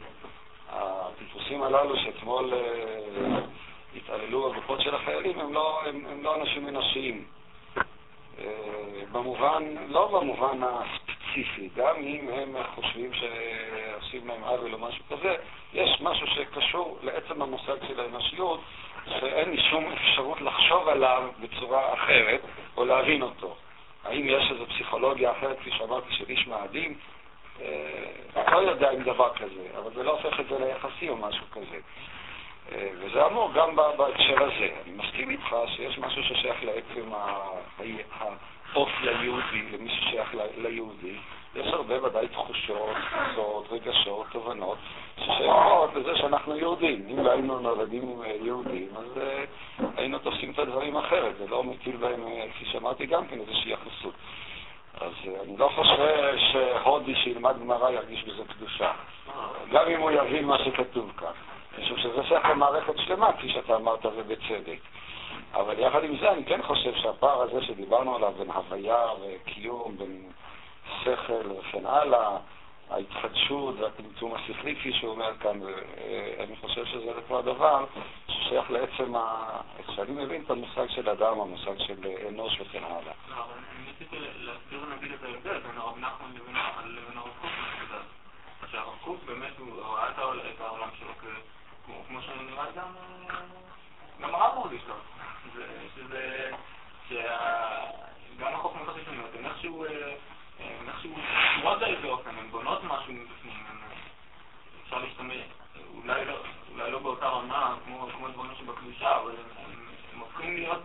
[0.69, 3.39] הטיפוסים הללו שאתמול אה,
[3.97, 7.25] התעללו בגופות של החיילים הם לא, הם, הם לא אנשים אנושיים.
[8.39, 8.45] אה,
[9.11, 15.35] במובן, לא במובן הספציפי, גם אם הם חושבים שעושים להם עוול או משהו כזה,
[15.73, 18.59] יש משהו שקשור לעצם המושג של האנושיות,
[19.05, 22.41] שאין לי שום אפשרות לחשוב עליו בצורה אחרת
[22.77, 23.55] או להבין אותו.
[24.03, 26.97] האם יש איזו פסיכולוגיה אחרת, כפי שאמרתי, של איש מאדים?
[27.61, 31.45] אה, לא יודע אם דבר כזה, אבל זה לא הופך את זה ליחסי או משהו
[31.51, 31.79] כזה.
[32.71, 34.69] אה, וזה אמור גם בהקשר הזה.
[34.85, 37.11] אני מסכים איתך שיש משהו ששייך לעצם
[38.73, 41.15] האופי היהודי, למי ששייך ליהודי.
[41.55, 44.77] יש הרבה ודאי תחושות, תחושות, רגשות, תובנות,
[45.17, 47.07] ששייכות לזה שאנחנו יהודים.
[47.11, 51.37] אם לא היינו נולדים יהודים, אז uh, היינו תופסים את הדברים אחרת.
[51.37, 54.13] זה לא מטיל בהם, אה, כפי שאמרתי, גם כן איזושהי יחסות.
[55.01, 58.91] אז אני לא חושב שהודי שילמד גמרא ירגיש בזה קדושה.
[59.71, 61.56] גם אם הוא יבין מה שכתוב כאן.
[61.77, 64.79] משום שזה שייך למערכת שלמה, כפי שאתה אמרת, ובצדק.
[65.53, 70.31] אבל יחד עם זה, אני כן חושב שהפער הזה שדיברנו עליו בין הוויה וקיום, בין
[71.03, 72.37] שכל וכן הלאה,
[72.89, 75.59] ההתחדשות והטמטום השכלי, כפי שהוא אומר כאן,
[76.39, 77.85] אני חושב שזה כבר דבר
[78.27, 79.45] ששייך לעצם, ה...
[79.95, 82.99] שאני מבין את המושג של אדם, המושג של אנוש וכן הלאה.
[83.29, 87.51] לא, אבל אני ניסיתי להסביר נגיד את ההבדל בין הרב נחמן לבין הרב קוק.
[88.71, 90.86] שהרב קוק באמת הוא ראה את העולם
[92.57, 92.93] נראה גם,
[94.21, 94.95] גם הרב מרגיש לו.
[95.95, 96.51] שזה,
[97.09, 99.85] שגם החוכמות החיצוניות, הן איכשהו,
[100.59, 101.15] הן איכשהו
[101.55, 103.65] קשורות באיזה אופן, הן בונות משהו מבפנים,
[104.83, 105.37] אפשר להשתמש,
[105.95, 106.37] אולי לא,
[106.71, 109.31] אולי לא באותה רמה כמו, כמו דברים שבקדושה, אבל
[110.13, 110.81] הם הופכים להיות,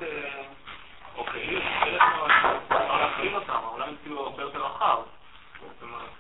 [1.17, 2.57] או כאילו, חלק מה...
[2.57, 4.99] אפשר להכליל אותם, העולם כאילו הרבה יותר רחב.
[5.61, 6.11] זאת אומרת,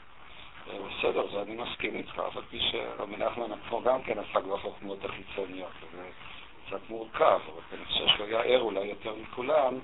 [0.68, 5.04] בסדר, זה אני מסכים איתך, אף על פי שרבי נחמן עצמו גם כן עסק בחוכמות
[5.04, 5.22] החיצוניות.
[5.34, 6.08] חיצוניות, וזה
[6.66, 9.78] קצת מורכב, אבל אני חושב שהוא היה ער אולי יותר מכולם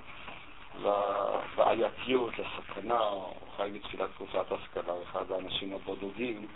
[0.82, 6.46] לבעייתיות, לסכנה, הוא חי בתחילת תקופת השכלה, אחד האנשים הבודדים.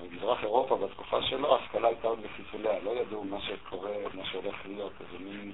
[0.00, 4.92] במזרח אירופה בתקופה שלו ההשכלה הייתה עוד בחיסוליה, לא ידעו מה שקורה, מה שהולך להיות,
[5.00, 5.52] איזה מין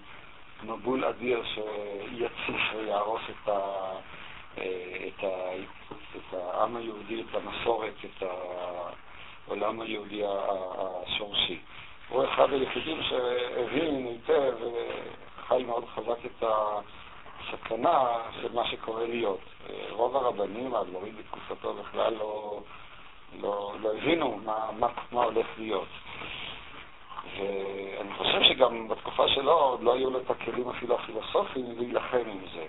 [0.63, 3.93] מבול אדיר שיציף ויהרוס את, ה,
[4.61, 5.53] את, ה,
[6.17, 8.23] את העם היהודי, את המסורת, את
[9.47, 11.59] העולם היהודי השורשי.
[12.09, 16.45] הוא אחד היחידים שהבין היטב וחי מאוד חזק את
[17.43, 18.09] הסכנה
[18.43, 19.41] של מה שקורה להיות.
[19.91, 22.61] רוב הרבנים, האדמו"רים בתקופתו בכלל לא,
[23.41, 25.89] לא, לא הבינו מה, מה, מה הולך להיות.
[27.39, 32.41] ואני חושב שגם בתקופה שלו עוד לא היו לו את הכלים אפילו הפילוסופיים להילחם עם
[32.55, 32.67] זה.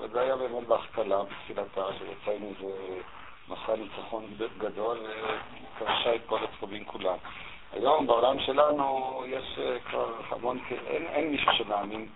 [0.00, 3.00] וזה היה באמת בהשכלה בתחילתה, שיצא עם איזה
[3.48, 4.24] מסע ניצחון
[4.58, 4.98] גדול
[5.76, 7.16] וכבשה את כל הצחובים כולם.
[7.72, 12.08] היום בעולם שלנו יש אה, כבר המון, אין, אין מישהו שמאמין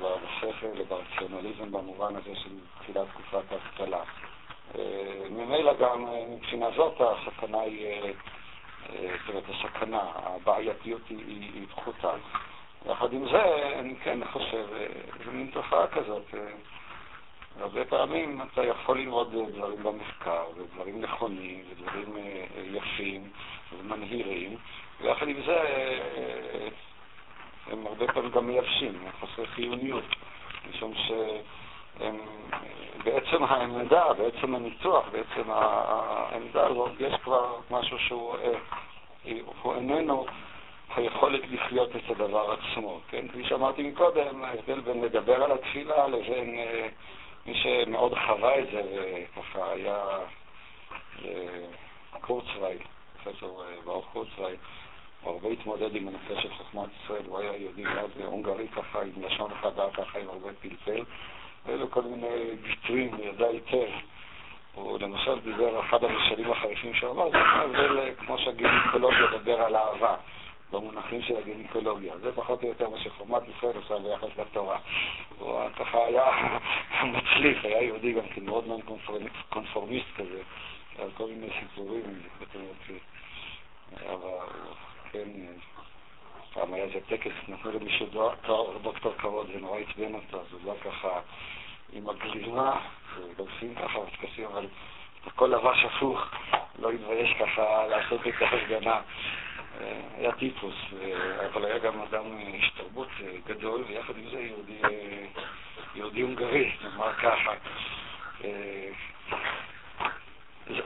[0.00, 4.02] בשכל וברציונליזם במובן הזה של תחילת תקופת ההשכלה.
[4.78, 8.12] אה, ממילא גם אה, מבחינה זאת הסכנה היא,
[8.88, 12.12] זאת אומרת, הסכנה, הבעייתיות היא, היא, היא פחותה.
[12.86, 13.42] יחד עם זה,
[13.78, 14.66] אני כן חושב,
[15.24, 16.34] זו מין תופעה כזאת.
[17.60, 22.16] הרבה פעמים אתה יכול ללמוד דברים במחקר, ודברים נכונים, ודברים
[22.72, 23.30] יפים
[23.78, 24.56] ומנהירים,
[25.00, 25.62] ויחד עם זה
[27.66, 30.04] הם הרבה פעמים גם מייבשים, הם חסרי חיוניות,
[30.70, 32.18] משום שהם
[33.04, 38.36] בעצם העמדה, בעצם הניתוח, בעצם העמדה הזאת, יש כבר משהו שהוא
[39.62, 40.26] הוא איננו
[40.96, 43.28] היכולת לחיות את הדבר עצמו, כן?
[43.28, 46.56] כפי שאמרתי מקודם, ההבדל בין לדבר על התפילה לבין
[47.46, 48.82] מי שמאוד חווה את זה,
[49.36, 50.18] וככה היה
[52.20, 52.78] קורצווייל,
[53.22, 54.56] פרופסור ברוך קורצווייל,
[55.22, 59.22] הוא הרבה התמודד עם הנושא של חוכמת ישראל, הוא היה יהודי מאוד הונגרי ככה, עם
[59.22, 61.04] לשון חדה ככה, עם הרבה פלפל,
[61.66, 63.90] ואלו כל מיני ביטויים, הוא ידע היטב.
[64.74, 67.30] הוא למשל דיבר, אחד המשלים החריפים שהוא אמר,
[67.72, 70.16] זה כמו שהגינקולוגיה מדבר על אהבה,
[70.72, 72.18] במונחים של הגינקולוגיה.
[72.18, 74.78] זה פחות או יותר מה שחוכמת ישראל עושה ביחס לתורה.
[75.38, 76.24] הוא ככה היה
[77.14, 78.80] מצליף, היה יהודי גם כן מאוד מאוד
[79.48, 80.42] קונפורמיסט כזה,
[80.98, 82.02] על כל מיני סיפורים,
[84.06, 84.46] אבל
[85.12, 85.28] כן,
[86.52, 88.06] פעם היה איזה טקס, נתנו למישהו
[88.46, 91.20] תואר דוקטור כבוד, זה נורא עצבן אותו, אז הוא בא ככה
[91.92, 92.80] עם הגלימה,
[93.16, 94.66] ולובשים ככה בטקסים, אבל
[95.26, 96.20] הכל לבש הפוך,
[96.78, 99.00] לא התבייש ככה לעשות את ההפגנה.
[100.16, 100.74] היה טיפוס,
[101.52, 103.08] אבל היה גם אדם איש תרבות
[103.46, 104.80] גדול, ויחד עם זה יהודי,
[105.94, 107.52] יהודי הונגרי, נאמר ככה.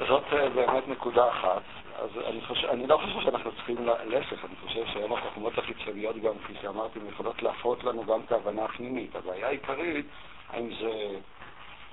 [0.08, 1.62] זאת באמת נקודה אחת.
[1.98, 6.32] אז אני, חושב, אני לא חושב שאנחנו צריכים, להפך, אני חושב שהיום החוכמות החיצוניות גם,
[6.44, 9.16] כפי שאמרתי, יכולות להפרות לנו גם את ההבנה הפנימית.
[9.16, 10.06] הבעיה העיקרית,
[10.50, 11.18] האם זה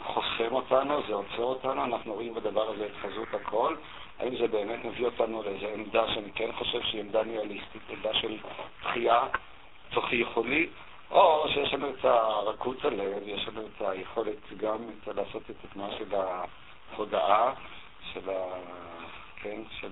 [0.04, 3.76] חוסם אותנו, זה עוצר אותנו, אנחנו רואים בדבר הזה את חזות הכל,
[4.20, 8.38] האם זה באמת מביא אותנו לאיזו עמדה שאני כן חושב שהיא עמדה ניהליסטית, עמדה של
[8.82, 9.28] דחייה
[9.94, 10.70] צורכי יכולי,
[11.12, 15.98] או שיש לנו את הרכות הלב, יש לנו את היכולת גם את, לעשות את התנועה
[15.98, 17.54] של ההודעה,
[18.14, 18.60] של ה...
[19.42, 19.92] כן, של,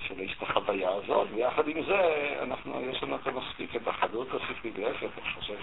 [0.00, 5.02] של החוויה הזאת, ויחד עם זה, אנחנו, יש לנו את המספיק את החדות השכלית, להפך,
[5.02, 5.54] אני חושב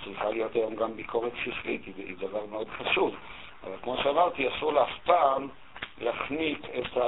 [0.00, 3.14] שצריכה להיות היום גם ביקורת שכלית, היא, דבר מאוד חשוב.
[3.64, 5.48] אבל כמו שאמרתי, אסור לה אף פעם
[6.00, 6.98] להחניק את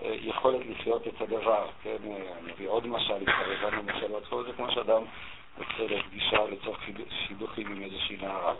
[0.00, 1.66] היכולת לחיות את הדבר.
[1.82, 1.96] כן,
[2.42, 5.02] אני אביא עוד משל, התקרבנו משל עצמו, זה כמו שאדם
[5.58, 8.54] יוצא לפגישה לצורך שידוכים עם איזושהי נערה.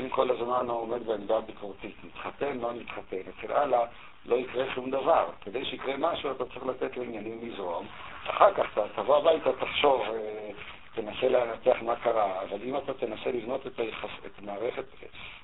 [0.00, 3.84] אם כל הזמן הוא עומד בעמדה ביקורתית, מתחתן, לא מתחתן, אצל אללה
[4.26, 5.26] לא יקרה שום דבר.
[5.40, 7.86] כדי שיקרה משהו אתה צריך לתת לעניינים לזרום.
[8.26, 10.50] אחר כך אתה תבוא הביתה, תחשוב, אה,
[10.94, 14.84] תנסה לנתח מה קרה, אבל אם אתה תנסה לבנות את, היחס, את המערכת,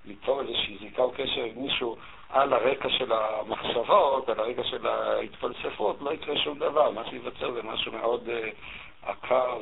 [0.05, 1.97] ליצור איזושהי זיקה או קשר עם מישהו
[2.40, 6.90] על הרקע של המחשבות, על הרקע של ההתפלספות, לא יקרה שום דבר.
[6.90, 9.59] מה שייווצר זה משהו מאוד uh, עקר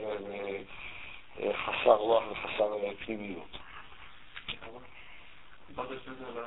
[1.37, 3.59] וחסר uh, רוח וחסר פנימיות.
[5.75, 6.41] זה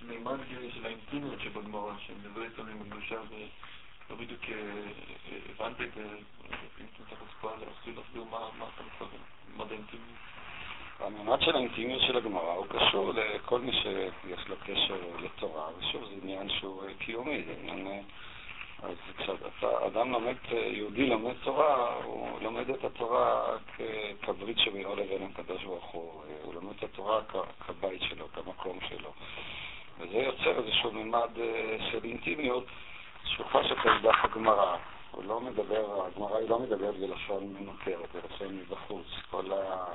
[0.00, 0.38] המימד
[0.74, 6.02] של האינטימיות שבגמרא, שמדבר איתנו עם הקדושה, ולא בדיוק אה, אה, הבנתי את זה,
[6.80, 7.44] אם אתה צריך
[7.86, 10.18] להסביר מה אתה מתכוון, מימד האינטימיות.
[11.00, 16.14] המימד של האינטימיות של הגמרא הוא קשור לכל מי שיש לו קשר לתורה, ושוב, זה
[16.22, 18.02] עניין שהוא אה, קיומי, זה עניין...
[18.82, 23.56] אז כשאדם לומד, יהודי לומד תורה, הוא לומד את התורה
[24.22, 26.22] כברית שבינו לבין הקדוש ברוך הוא.
[26.42, 27.20] הוא לומד את התורה
[27.66, 29.12] כבית שלו, כמקום שלו.
[29.98, 32.66] וזה יוצר איזשהו מימד אה, של אינטימיות
[33.52, 34.76] חשק על דף הגמרא.
[35.10, 39.06] הוא לא מדבר, הגמרא היא לא מדברת בלשון מנוכרת, בלשון מבחוץ.
[39.30, 39.92] כל השקלא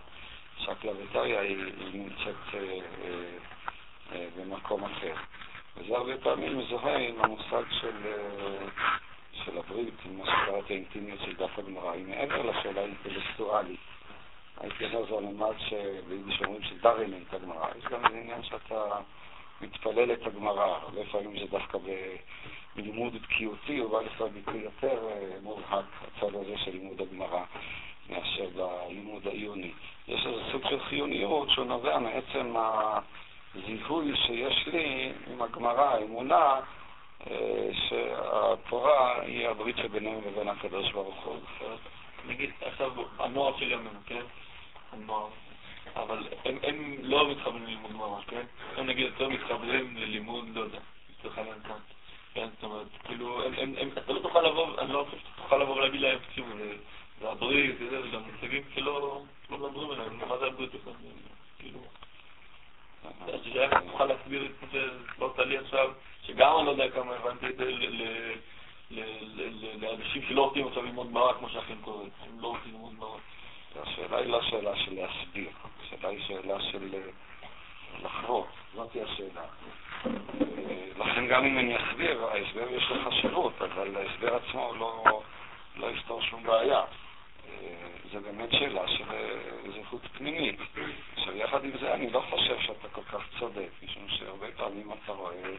[0.70, 3.38] וטריא היא, היא נמצאת אה, אה,
[4.12, 5.14] אה, במקום אחר.
[5.78, 8.68] וזה הרבה פעמים מזוהה עם המושג של, אה,
[9.46, 11.92] של הברית, עם מה שקראת האינטימיות של דף הגמרא.
[11.92, 13.80] היא מעבר לשאלה האינטלקטואלית.
[14.58, 17.68] הייתי אומר זה הממד שביידיש אומרים שדרמנט הגמרא.
[17.78, 19.00] יש גם איזה עניין שאתה
[19.62, 20.64] מתפלל את הגמרא.
[20.64, 21.78] הרבה פעמים זה דווקא
[22.76, 27.44] בלימוד בקיאותי, הוא בא לך ביטוי יותר אה, מובהק, הצד הזה של לימוד הגמרא,
[28.10, 29.72] מאשר בלימוד העיוני.
[30.08, 32.54] יש איזה סוג של חיוניות שהוא נובע מעצם
[33.56, 36.60] הזיהוי שיש לי עם הגמרא, האמונה,
[37.28, 41.38] אה, שהתורה היא הברית שבינינו לבין הקדוש ברוך הוא.
[42.28, 44.22] נגיד עכשיו הנוער של ימינו, כן?
[44.92, 45.28] הנוער.
[45.96, 48.46] אבל הם, הם לא מתחברים ללימוד ממש, כן?
[48.78, 50.80] הם נגיד יותר מתחברים ללימוד, לא יודע,
[51.20, 51.78] לצורך העניין כאן.
[52.34, 53.42] כן, זאת אומרת, כאילו,
[53.98, 56.48] אתה לא תוכל לבוא, אני לא חושב תוכל לבוא ולהגיד להם, תקשיבו,
[57.22, 60.94] זה הברית, זה, זה גם מושגים שלא לא מדברים עליהם, מה זה הברית בכלל,
[61.60, 61.80] כאילו...
[63.44, 65.92] שאיך תוכל להסביר את מה שסיפרת לי עכשיו,
[66.26, 67.72] שגם אני לא יודע כמה הבנתי את זה
[69.82, 73.18] לאנשים שלא רוצים עכשיו ללמוד גמרא כמו שאחרים קוראים, הם לא רוצים ללמוד גמרא.
[73.82, 75.50] השאלה היא לא שאלה של להסביר,
[75.82, 77.00] השאלה היא שאלה של אה,
[78.04, 79.44] לחוות, זאת היא השאלה.
[80.98, 85.22] לכן גם אם אני אסביר, ההסבר יש לו חשיבות, אבל ההסבר עצמו לא,
[85.76, 86.82] לא יפתור שום בעיה.
[87.62, 89.04] אה, זה באמת שאלה של
[89.82, 90.60] זכות פנימית.
[91.18, 95.12] עכשיו, יחד עם זה, אני לא חושב שאתה כל כך צודק, משום שהרבה פעמים אתה
[95.12, 95.52] רואה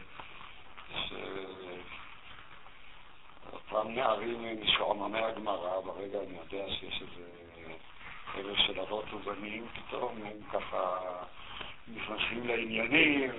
[0.95, 1.13] ש...
[3.53, 7.29] אותם נערים משועממי הגמרא, ברגע אני יודע שיש איזה
[8.35, 10.99] ערב של אבות ובנים, פתאום הם ככה
[11.87, 13.31] נכנסים לעניינים,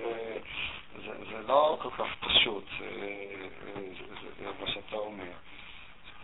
[0.95, 3.81] וזה לא כל כך פשוט, אה, אה,
[4.39, 5.31] זה מה שאתה אומר.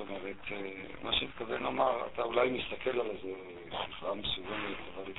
[0.02, 0.72] אומרת, אה,
[1.04, 3.34] מה שהתכוון לומר, אתה אולי מסתכל על איזה
[3.70, 5.12] שפרה מסוימת, אבל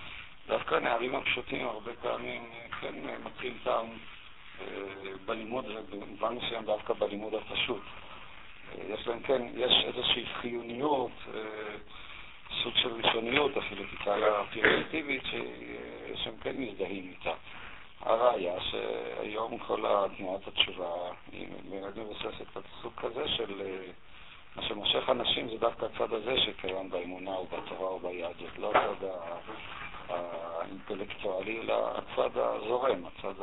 [0.47, 3.87] דווקא הנערים הפשוטים הרבה פעמים כן מתחיל טעם
[5.27, 7.83] בלימוד, ובמובן מסוים דווקא בלימוד הפשוט.
[8.89, 11.41] יש להם, כן, יש איזושהי חיוניות, אה,
[12.63, 15.23] סוג של ראשוניות, אפילו תקרא פרימיטיבית,
[16.15, 17.35] שהם כן מזדהים איתה.
[18.01, 19.85] הראיה שהיום כל
[20.17, 20.91] תנועת התשובה
[21.33, 21.49] היא
[21.97, 23.63] מבוססת על סוג כזה של...
[24.57, 28.73] אה, מה שמושך אנשים זה דווקא הצד הזה שקיים באמונה או בתורה או ביהדות, לא
[28.75, 29.07] הצד
[30.09, 33.35] האינטלקטואלי, אלא הצד הזורם, הצד.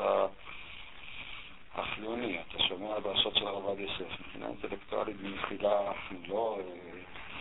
[1.76, 2.40] החיוני.
[2.40, 5.92] אתה שומע הדרשות של הרב עובדיה יוסף, מבחינה אינטלקטואלית במחילה,
[6.28, 6.60] לא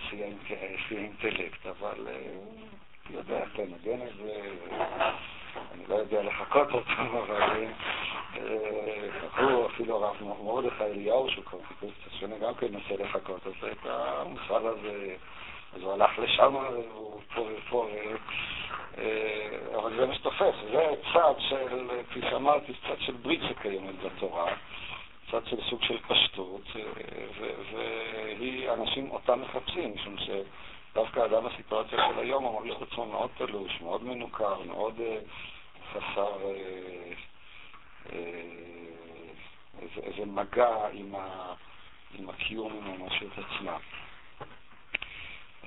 [0.09, 0.25] שיא
[0.91, 2.55] אינטלקט, אבל הוא
[3.11, 4.55] יודע, כן, נגן את זה,
[5.75, 7.67] אני לא יודע לחכות אותו, אבל
[9.39, 13.53] הוא, אפילו הרב מרדכי אליהו, שהוא כבר טיפוס קצת שונה, גם כן מנסה לחכות, אז
[13.73, 15.17] את המושג הזה,
[15.77, 17.89] אז הוא הלך לשם, והוא פה ופה,
[18.99, 24.53] אה, אבל זה מה שתופס, זה צד של, כפי שאמרתי, צד של ברית שקיימת בתורה,
[25.31, 26.83] צד של סוג של פשטות, אה,
[27.73, 30.17] והיא, אנשים אותה מחפשים, משום
[30.99, 35.19] שדווקא האדם הסיטואציה של היום הוא מרגיש את עצמו מאוד תלוש, מאוד מנוכר, מאוד אה,
[35.93, 36.39] חסר
[39.83, 41.55] איזה, איזה מגע עם, ה,
[42.19, 43.77] עם הקיום, עם הממשות עצמה.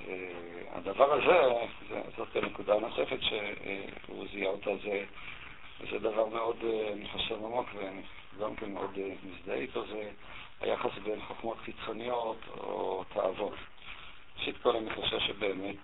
[0.08, 0.32] אה,
[0.72, 1.66] הדבר הזה,
[2.16, 5.04] זאת הנקודה הנוספת שהוא זיהה אותה, זה,
[5.90, 7.68] זה דבר מאוד, אה, אני חושב, עמוק
[8.36, 10.10] וגם כן מאוד אה, מזדהה איתו, זה
[10.60, 13.54] היחס בין חוכמות חיצוניות או תאוות.
[14.42, 15.76] ראשית כל אני חושב שבאמת,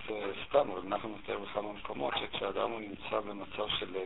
[0.49, 3.97] סתם, אבל אנחנו מתאר בכמה מקומות שכשאדם הוא נמצא במצב של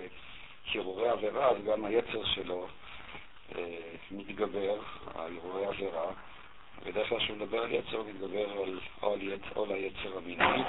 [0.74, 2.66] הרהורי עבירה, אז גם היצר שלו
[4.10, 4.78] מתגבר,
[5.14, 6.04] הרהורי עבירה.
[6.86, 10.16] בדרך כלל כשהוא מדבר על יצר, הוא מדבר על, או, על יצר, או על היצר
[10.16, 10.62] המיני,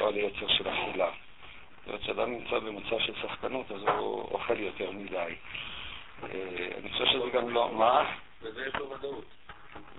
[0.00, 1.10] או על יצר של אכילה.
[1.10, 5.34] זאת אומרת, כשאדם נמצא במצב של שחקנות, אז הוא אוכל יותר מדי.
[6.22, 7.70] אה, אני חושב שזה גם לא...
[7.74, 8.14] מה?
[8.42, 9.24] וזה יש לו ודאות.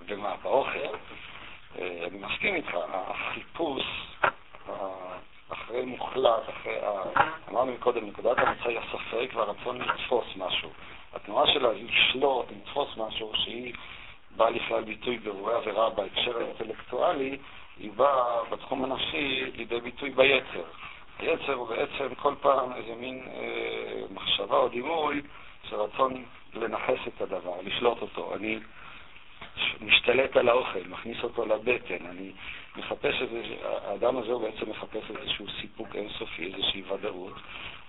[0.05, 0.35] במה?
[0.43, 0.97] באוכל.
[1.77, 3.83] אה, אני מסכים איתך, החיפוש
[5.49, 6.75] אחרי מוחלט, אחרי...
[7.49, 10.69] אמרנו מקודם, נקודת המצא היא הספק והרצון לתפוס משהו.
[11.13, 13.73] התנועה שלה היא לשלוט, לתפוס משהו שהיא
[14.35, 17.37] באה לכלל ביטוי באירועי עבירה בהקשר האינטלקטואלי,
[17.79, 20.63] היא באה בתחום הנפשי לידי ביטוי ביצר.
[21.19, 25.21] היצר הוא בעצם כל פעם איזה מין אה, מחשבה או דימוי
[25.69, 28.35] של רצון לנכס את הדבר, לשלוט אותו.
[28.35, 28.59] אני
[29.87, 32.31] משתלט על האוכל, מכניס אותו לבטן, אני
[32.75, 37.33] מחפש איזה, האדם הזה הוא בעצם מחפש איזשהו סיפוק אינסופי, איזושהי ודאות,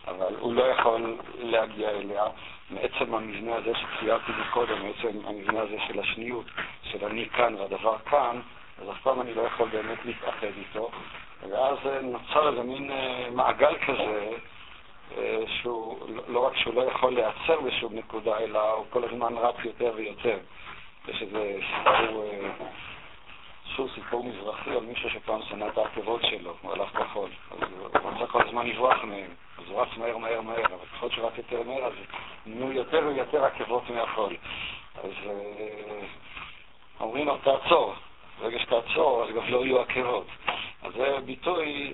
[0.06, 2.24] אבל הוא לא יכול להגיע אליה
[2.70, 6.46] מעצם המבנה הזה שציירתי מקודם, מעצם המבנה הזה של השניות,
[6.82, 8.40] של אני כאן והדבר כאן,
[8.82, 10.90] אז אף פעם אני לא יכול באמת להתאחד איתו,
[11.50, 12.90] ואז נוצר איזה מין
[13.34, 14.30] מעגל כזה,
[15.46, 19.92] שהוא, לא רק שהוא לא יכול להיעצר בשום נקודה, אלא הוא כל הזמן רץ יותר
[19.96, 20.38] ויותר.
[21.08, 22.24] יש איזה סיפור,
[23.76, 27.86] שוב סיפור מזרחי על מישהו שפעם שנא את העקבות שלו, הוא הלך בחול, אז הוא
[27.86, 31.38] רצה כל הזמן לברוח מהם, אז הוא רץ מהר מהר מהר, אבל ככל שהוא רץ
[31.38, 31.92] יותר מהר, אז
[32.46, 34.36] נהיו יותר ויותר עקבות מהחול.
[34.94, 35.12] אז
[37.00, 37.94] אומרים לו, תעצור.
[38.40, 40.26] ברגע שתעצור, אז גם לא יהיו עקבות.
[40.82, 41.92] אז זה ביטוי,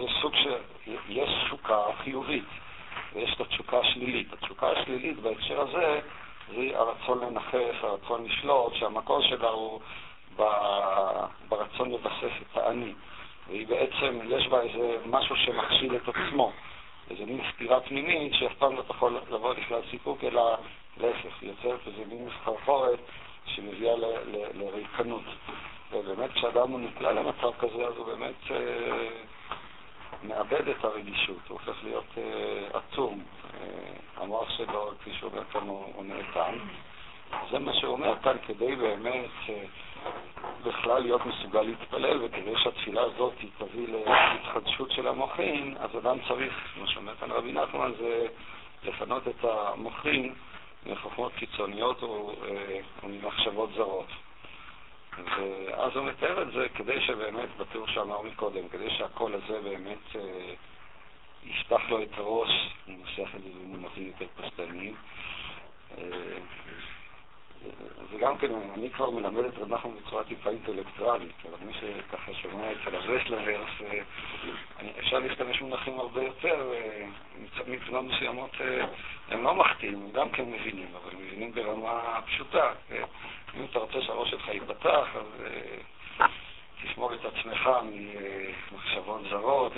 [0.00, 0.54] זה סוג של,
[1.08, 2.44] יש תשוקה חיובית,
[3.12, 4.32] ויש את התשוקה השלילית.
[4.32, 6.00] התשוקה השלילית בהקשר הזה,
[6.54, 9.80] זה הרצון לנכס, הרצון לשלוט, שהמקור שלה הוא
[11.48, 12.92] ברצון לבסס את האני.
[13.48, 16.52] והיא בעצם, יש בה איזה משהו שמכשיל את עצמו,
[17.10, 20.56] איזה מין סתירה פנימית שאף פעם לא יכול לבוא לכלל סיפוק, אלא
[20.96, 22.98] להפך, היא יוצרת איזה מין סחרחורת
[23.46, 23.94] שמביאה
[24.54, 25.24] לריקנות.
[25.92, 29.08] ובאמת כשאדם הוא נקלע למצב כזה, אז הוא באמת אה,
[30.22, 33.22] מאבד את הרגישות, הוא הופך להיות אה, עצום.
[34.26, 36.58] אה, המוח שלו, כפי שהוא אומר כאן, הוא, נאטם.
[37.50, 39.64] זה מה שהוא אומר כאן, כדי באמת אה,
[40.64, 46.86] בכלל להיות מסוגל להתפלל, וכדי שהתפילה הזאת תביא להתחדשות של המוחין, אז אדם צריך, כמו
[46.86, 48.26] שאומר כאן רבי נחמן, זה
[48.84, 50.34] לפנות את המוחין
[50.86, 52.02] מחוכמות קיצוניות
[53.02, 54.08] וממחשבות זרות.
[55.38, 60.54] ואז הוא מתאר את זה כדי שבאמת, בתיאור שאמר מקודם, כדי שהקול הזה באמת אה,
[61.46, 62.50] יפתח לו את הראש,
[62.88, 64.94] ננסח את זה במונחים יותר פשטניים.
[65.98, 66.38] אה,
[68.10, 72.72] וגם כן, אני כבר מלמד את רב נחמן בצורה טיפה אינטלקטואלית, אבל מי שככה שומע
[72.72, 73.86] אצל הרסלר, אז
[74.98, 77.06] אפשר להשתמש במונחים הרבה יותר, אה,
[77.66, 78.86] מבחינות מסוימות אה,
[79.28, 82.72] הם לא מחטיאים, הם גם כן מבינים, אבל מבינים ברמה פשוטה.
[82.90, 83.04] אה,
[83.56, 85.06] אם אתה רוצה שהראש שלך ייפתח,
[86.18, 86.30] אז
[86.82, 87.70] תשמור את עצמך
[88.72, 89.72] ממחשבות זרות,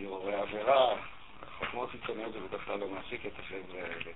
[0.00, 0.94] הרהורי עבירה,
[1.58, 4.12] חוכמות עיתוניות זה בדרך כלל לא מעסיק את החבר'ה האלה.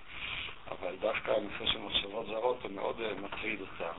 [0.71, 3.93] אבל דווקא הנושא של מחשבות זרות הוא מאוד אה, מטריד אותם.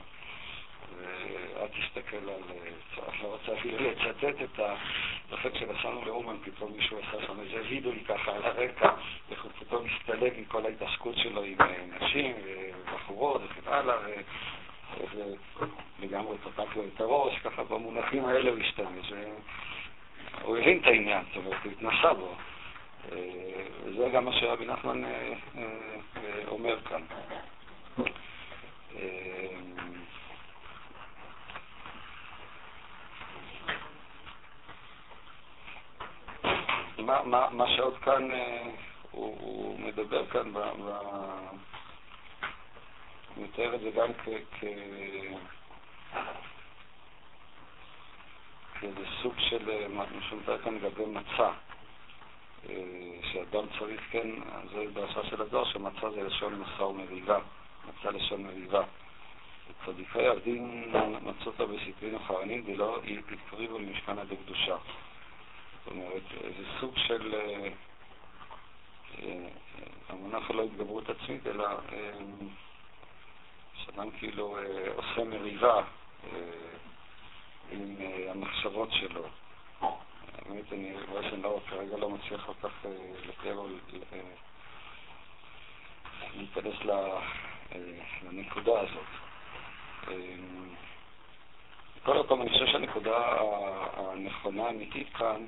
[0.97, 2.41] ואל תסתכל על...
[2.49, 7.91] אה, לא רוצה אפילו לצטט את הדפק שנסענו לאומן, פתאום מישהו עשה שם איזה וידאו
[8.07, 8.89] ככה על הרקע,
[9.31, 13.95] איך הוא פתאום מסתלק מכל ההתעסקות שלו עם אה, נשים ובחורות וכן הלאה,
[14.97, 15.35] וזה
[15.99, 19.13] לגמרי פתח לו את הראש, ככה במונחים האלה הוא השתמש.
[20.41, 22.35] הוא הבין את העניין, זאת אומרת, הוא התנסה בו.
[23.83, 27.01] וזה גם מה שרבי נחמן אה, אה, אומר כאן.
[28.95, 29.47] אה,
[36.97, 38.29] מה, מה, מה שעוד כאן
[39.11, 40.93] הוא, הוא מדבר כאן, הוא
[43.37, 44.29] מתאר את זה גם כ...
[44.59, 44.63] כ
[48.81, 51.51] כאיזה סוג של, מה שמתאר כאן לגבי מצה.
[52.69, 52.75] אה,
[53.31, 54.29] שאדם צריך, כן,
[54.73, 57.39] זה דרשה של הדור, שמצה זה לשון מסע ומריבה,
[57.87, 58.83] מצה לשון מריבה.
[59.85, 62.99] צדיקי הדין מצאו אותה בסטרין אחרונים ולא
[63.43, 64.75] הקריבו למשכן עדי קדושה.
[65.85, 67.69] זאת אומרת, זה סוג של, אה,
[69.23, 69.47] אה,
[70.09, 71.65] המונח לא התגברות עצמית, אלא
[73.73, 74.57] שאדם כאילו
[74.95, 75.81] עושה מריבה
[77.71, 77.95] עם
[78.29, 79.23] המחשבות שלו.
[79.81, 82.91] האמת, אני רואה שאני לא, כרגע לא מצליח כל כך אה,
[83.25, 83.67] לתאר או
[84.13, 84.19] אה,
[86.35, 87.19] להיכנס אה,
[88.23, 89.05] לנקודה הזאת.
[91.97, 93.17] בכל אופן, אני חושב שהנקודה
[93.97, 95.45] הנכונה, האמיתית כאן,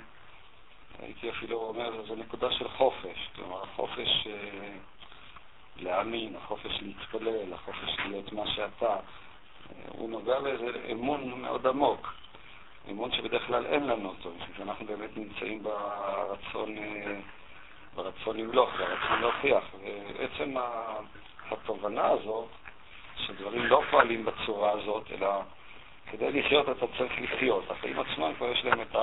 [0.99, 3.29] הייתי אפילו אומר, זו נקודה של חופש.
[3.35, 4.27] כלומר, החופש
[5.77, 8.95] להאמין, החופש להתפלל, החופש להיות מה שאתה,
[9.87, 12.13] הוא נוגע לאיזה אמון מאוד עמוק.
[12.91, 17.19] אמון שבדרך כלל אין לנו אותו, משום שאנחנו באמת נמצאים ברצון, אה,
[17.95, 19.63] ברצון למלוך, ברצון להוכיח.
[20.17, 20.55] ועצם
[21.51, 22.47] התובנה הזאת,
[23.17, 25.41] שדברים לא פועלים בצורה הזאת, אלא
[26.11, 27.71] כדי לחיות אתה צריך לחיות.
[27.71, 28.95] החיים עצמם כבר יש להם את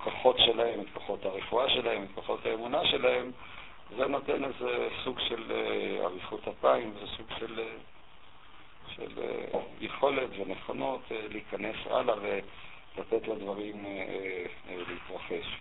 [0.00, 3.30] הכוחות שלהם, את כוחות הרפואה שלהם, את כוחות האמונה שלהם,
[3.96, 7.64] זה נותן איזה סוג של אה, אריכות אפיים, זה סוג של, אה,
[8.96, 9.22] של
[9.80, 12.40] יכולת ונכונות להיכנס הלאה
[12.98, 15.58] לתת לדברים אה, אה, להתרחש.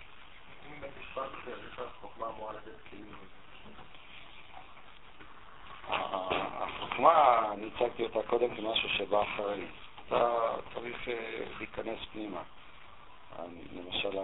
[5.90, 9.66] החוכמה, אני הצגתי אותה קודם כמשהו שבא אחרי.
[10.08, 12.42] אתה צריך אה, להיכנס פנימה.
[13.74, 14.20] למשל,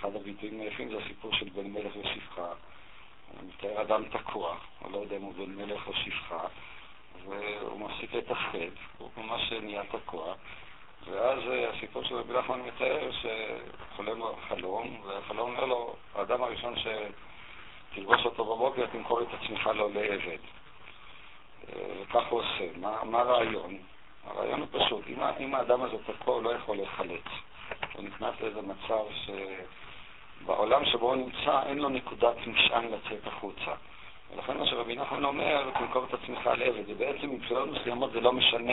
[0.00, 2.52] אחד הביטויים היפים זה הסיפור של בן מלך ושפחה.
[3.40, 6.46] אני מתאר אדם תקוע, אני לא יודע אם הוא בן מלך או שפחה,
[7.28, 10.34] והוא מפסיק לתפקד, הוא ממש נהיה תקוע.
[11.10, 18.24] ואז אה, הסיפור של רבי נחמן מתאר שחולם חלום, והחלום אומר לו, האדם הראשון שתלבוש
[18.24, 20.38] אותו בבוקר, תמכור את עצמך לו לעבד.
[21.68, 22.68] אה, וכך הוא עושה.
[22.76, 23.78] מה, מה הרעיון?
[24.26, 27.24] הרעיון הוא פשוט, אם, אם האדם הזה תקוע, הוא לא יכול להיחלץ.
[27.94, 29.04] הוא נכנס לאיזה מצב
[30.44, 33.74] שבעולם שבו הוא נמצא, אין לו נקודת משען לצאת החוצה.
[34.34, 36.82] ולכן מה שרבי נחמן אומר, תמכור את עצמך על עבד.
[36.86, 38.72] ובעצם מבחינות מסוימות זה לא משנה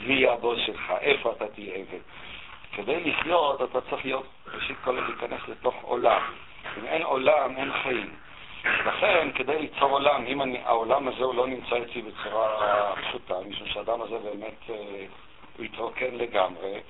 [0.00, 2.00] מי יהיה הבוס שלך, איפה אתה תהיה עבד.
[2.72, 6.22] כדי לחיות אתה צריך להיות, ראשית כל להיכנס לתוך עולם.
[6.78, 8.10] אם אין עולם, אין חיים.
[8.64, 13.66] לכן, כדי ליצור עולם, אם אני, העולם הזה הוא לא נמצא אצלי בצורה פשוטה, משום
[13.66, 15.06] שהאדם הזה באמת, אה,
[15.56, 16.80] הוא התרוקן לגמרי,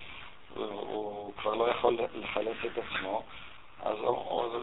[0.54, 3.22] הוא, הוא כבר לא יכול לחלץ את עצמו,
[3.82, 3.96] אז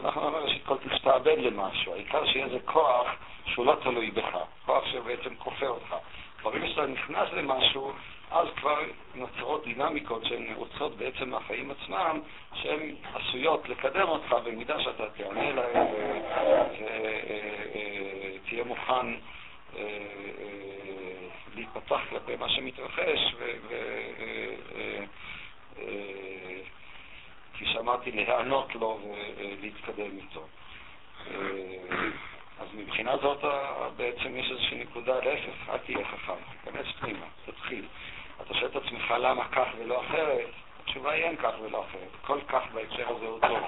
[0.04, 3.06] אנחנו אומרים ראשית כל תשתעבד למשהו, העיקר שיהיה איזה כוח
[3.46, 5.94] שהוא לא תלוי בך, כוח שבעצם כופה אותך.
[6.42, 7.92] ברגע שאתה נכנס למשהו,
[8.30, 8.78] אז כבר
[9.14, 12.20] נוצרות דינמיקות שהן רוצות בעצם מהחיים עצמם,
[12.54, 15.86] שהן עשויות לקדם אותך במידה שאתה תענה להן
[18.44, 19.16] ותהיה מוכן אה,
[19.76, 19.84] אה,
[21.54, 23.34] להיפתח כלפי מה שמתרחש
[27.60, 28.98] כפי שאמרתי, להיענות לו
[29.36, 30.46] ולהתקדם איתו.
[32.60, 33.44] אז מבחינה זאת
[33.96, 36.32] בעצם יש איזושהי נקודה, להפך, אל תהיה חכם,
[36.64, 37.84] תיכנס פנימה, תתחיל.
[38.42, 40.48] אתה שואל את עצמך למה כך ולא אחרת,
[40.82, 42.10] התשובה היא אין כך ולא אחרת.
[42.26, 43.58] כל כך בהקשר הזה הוא טוב.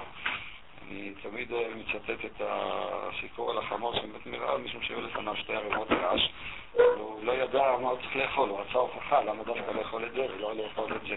[0.87, 6.29] אני תמיד מצטט את הסיפור על החמור שבאמת נראה משום שהיו לפניו שתי ערימות רעש,
[6.75, 10.25] והוא לא ידע מה הוא צריך לאכול, הוא רצה הוכחה, למה דווקא לאכול את זה
[10.35, 11.15] ולא לאכול את זה.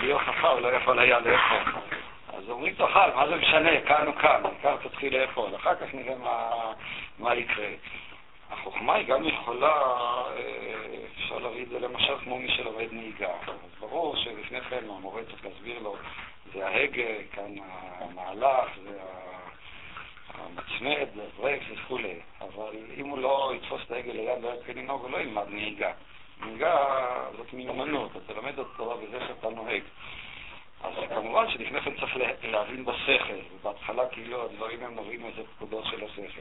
[0.00, 1.72] בלי הוכחה הוא לא יכול היה לאכול.
[2.50, 6.50] אומרים תאכל, מה זה משנה, כאן או כאן, העיקר תתחיל לאכול, אחר כך נראה מה,
[7.18, 7.68] מה יקרה.
[8.50, 9.72] החוכמה היא גם יכולה,
[10.36, 13.32] אה, אפשר להביא את זה למשל כמו מי שלומד נהיגה.
[13.46, 15.96] אז ברור שלפני כן המורה צריך להסביר לו,
[16.54, 17.54] זה ההגה, כאן
[17.98, 18.98] המהלך, זה
[20.34, 22.20] המצמד, הברקס וכולי.
[22.40, 25.92] אבל אם הוא לא יתפוס את ההגה ליד לא יתחיל הוא לא ילמד נהיגה.
[26.40, 26.76] נהיגה
[27.36, 29.82] זאת מיומנות, אתה לומד אותו בזה שאתה נוהג.
[30.84, 36.04] אז כמובן שלפני כן צריך להבין בשכל, ובהתחלה כאילו הדברים הם נובעים מאיזה פקודות של
[36.04, 36.40] השכל.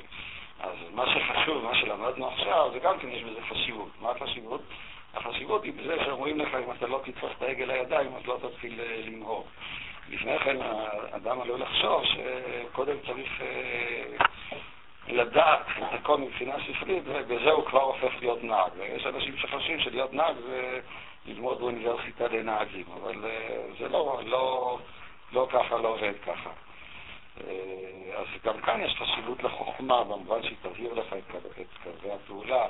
[0.59, 3.89] אז מה שחשוב, מה שלמדנו עכשיו, זה גם כן יש בזה חשיבות.
[4.01, 4.61] מה החשיבות?
[5.13, 8.79] החשיבות היא בזה שאומרים לך, אם אתה לא תתפוס את העגל לידיים, אז לא תתחיל
[8.79, 9.45] אה, לנהוג.
[10.09, 14.25] לפני כן האדם עלול לחשוב שקודם צריך אה,
[15.07, 18.71] לדעת את הכל מבחינה ספרית, ובזה הוא כבר הופך להיות נהג.
[18.77, 20.79] ויש אנשים שחושבים שלהיות נהג זה
[21.29, 24.77] ללמוד באוניברסיטה לנהגים, אבל אה, זה לא, לא,
[25.33, 26.49] לא ככה, לא עובד ככה.
[27.47, 32.65] אה, אז גם כאן יש חשיבות לחוכמה, במובן שהיא תבהיר לך את קווי הפעולה,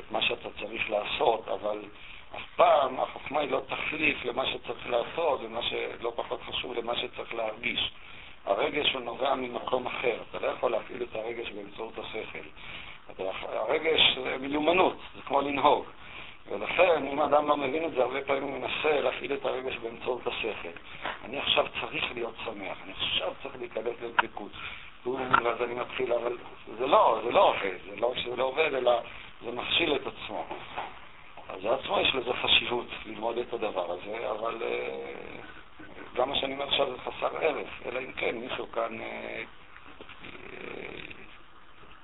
[0.00, 1.78] את מה שאתה צריך לעשות, אבל
[2.36, 7.34] אף פעם החוכמה היא לא תחליף למה שצריך לעשות, ומה שלא פחות חשוב למה שצריך
[7.34, 7.90] להרגיש.
[8.46, 12.48] הרגש הוא נובע ממקום אחר, אתה לא יכול להפעיל את הרגש באמצעות השכל.
[13.18, 15.84] הרגש זה מיומנות, זה כמו לנהוג.
[16.48, 20.26] ולכן, אם האדם לא מבין את זה, הרבה פעמים הוא מנסה להפעיל את הרגש באמצעות
[20.26, 20.78] השכל.
[21.24, 24.52] אני עכשיו צריך להיות שמח, אני עכשיו צריך להיכנס לדבקות.
[25.06, 26.36] ואז אני מתחיל, אבל
[26.78, 29.00] זה לא, זה לא עובד, זה לא שזה לא עובד, אלא
[29.44, 30.46] זה מכשיל את עצמו.
[31.48, 36.64] אז לעצמו יש לזה חשיבות ללמוד את הדבר הזה, אבל uh, גם מה שאני אומר
[36.64, 38.98] עכשיו זה חסר ערך, אלא אם כן מישהו כאן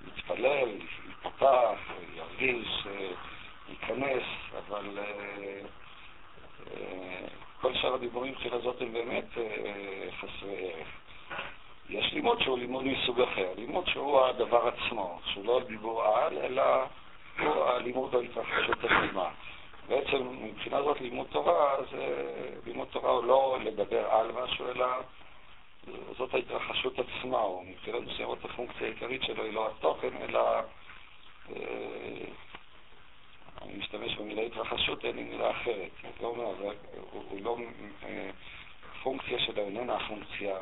[0.06, 0.68] יתפלל,
[1.10, 1.78] יפתח,
[2.16, 2.86] ירגיש,
[3.68, 4.22] ייכנס,
[4.58, 5.66] אבל uh,
[6.66, 6.70] uh,
[7.60, 9.38] כל שאר הדיבורים של הזאת הם באמת uh,
[10.20, 10.88] חסרי ערך.
[11.88, 16.62] יש לימוד שהוא לימוד מסוג אחר, לימוד שהוא הדבר עצמו, שהוא לא דיבור על, אלא
[17.38, 19.30] הוא הלימוד ההתרחשות עצמה.
[19.88, 22.24] בעצם מבחינה זאת לימוד תורה, זה,
[22.66, 24.86] לימוד תורה הוא לא לדבר על משהו, אלא
[26.18, 30.60] זאת ההתרחשות עצמה, או מבחינת מסוימות הפונקציה העיקרית שלו היא לא התוכן, אלא
[31.56, 32.24] אה,
[33.62, 35.90] אני משתמש במילה התרחשות, אין לי מילה אחרת.
[36.20, 36.72] לא מעבר,
[37.12, 37.56] הוא, הוא לא...
[38.04, 38.30] אה,
[39.02, 40.56] פונקציה שלו איננה הפונקציה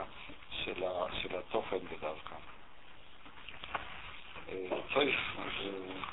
[0.51, 2.35] של, ה, של התוכן בדווקא.
[4.49, 5.37] אה, צריך...
[5.39, 6.05] אה,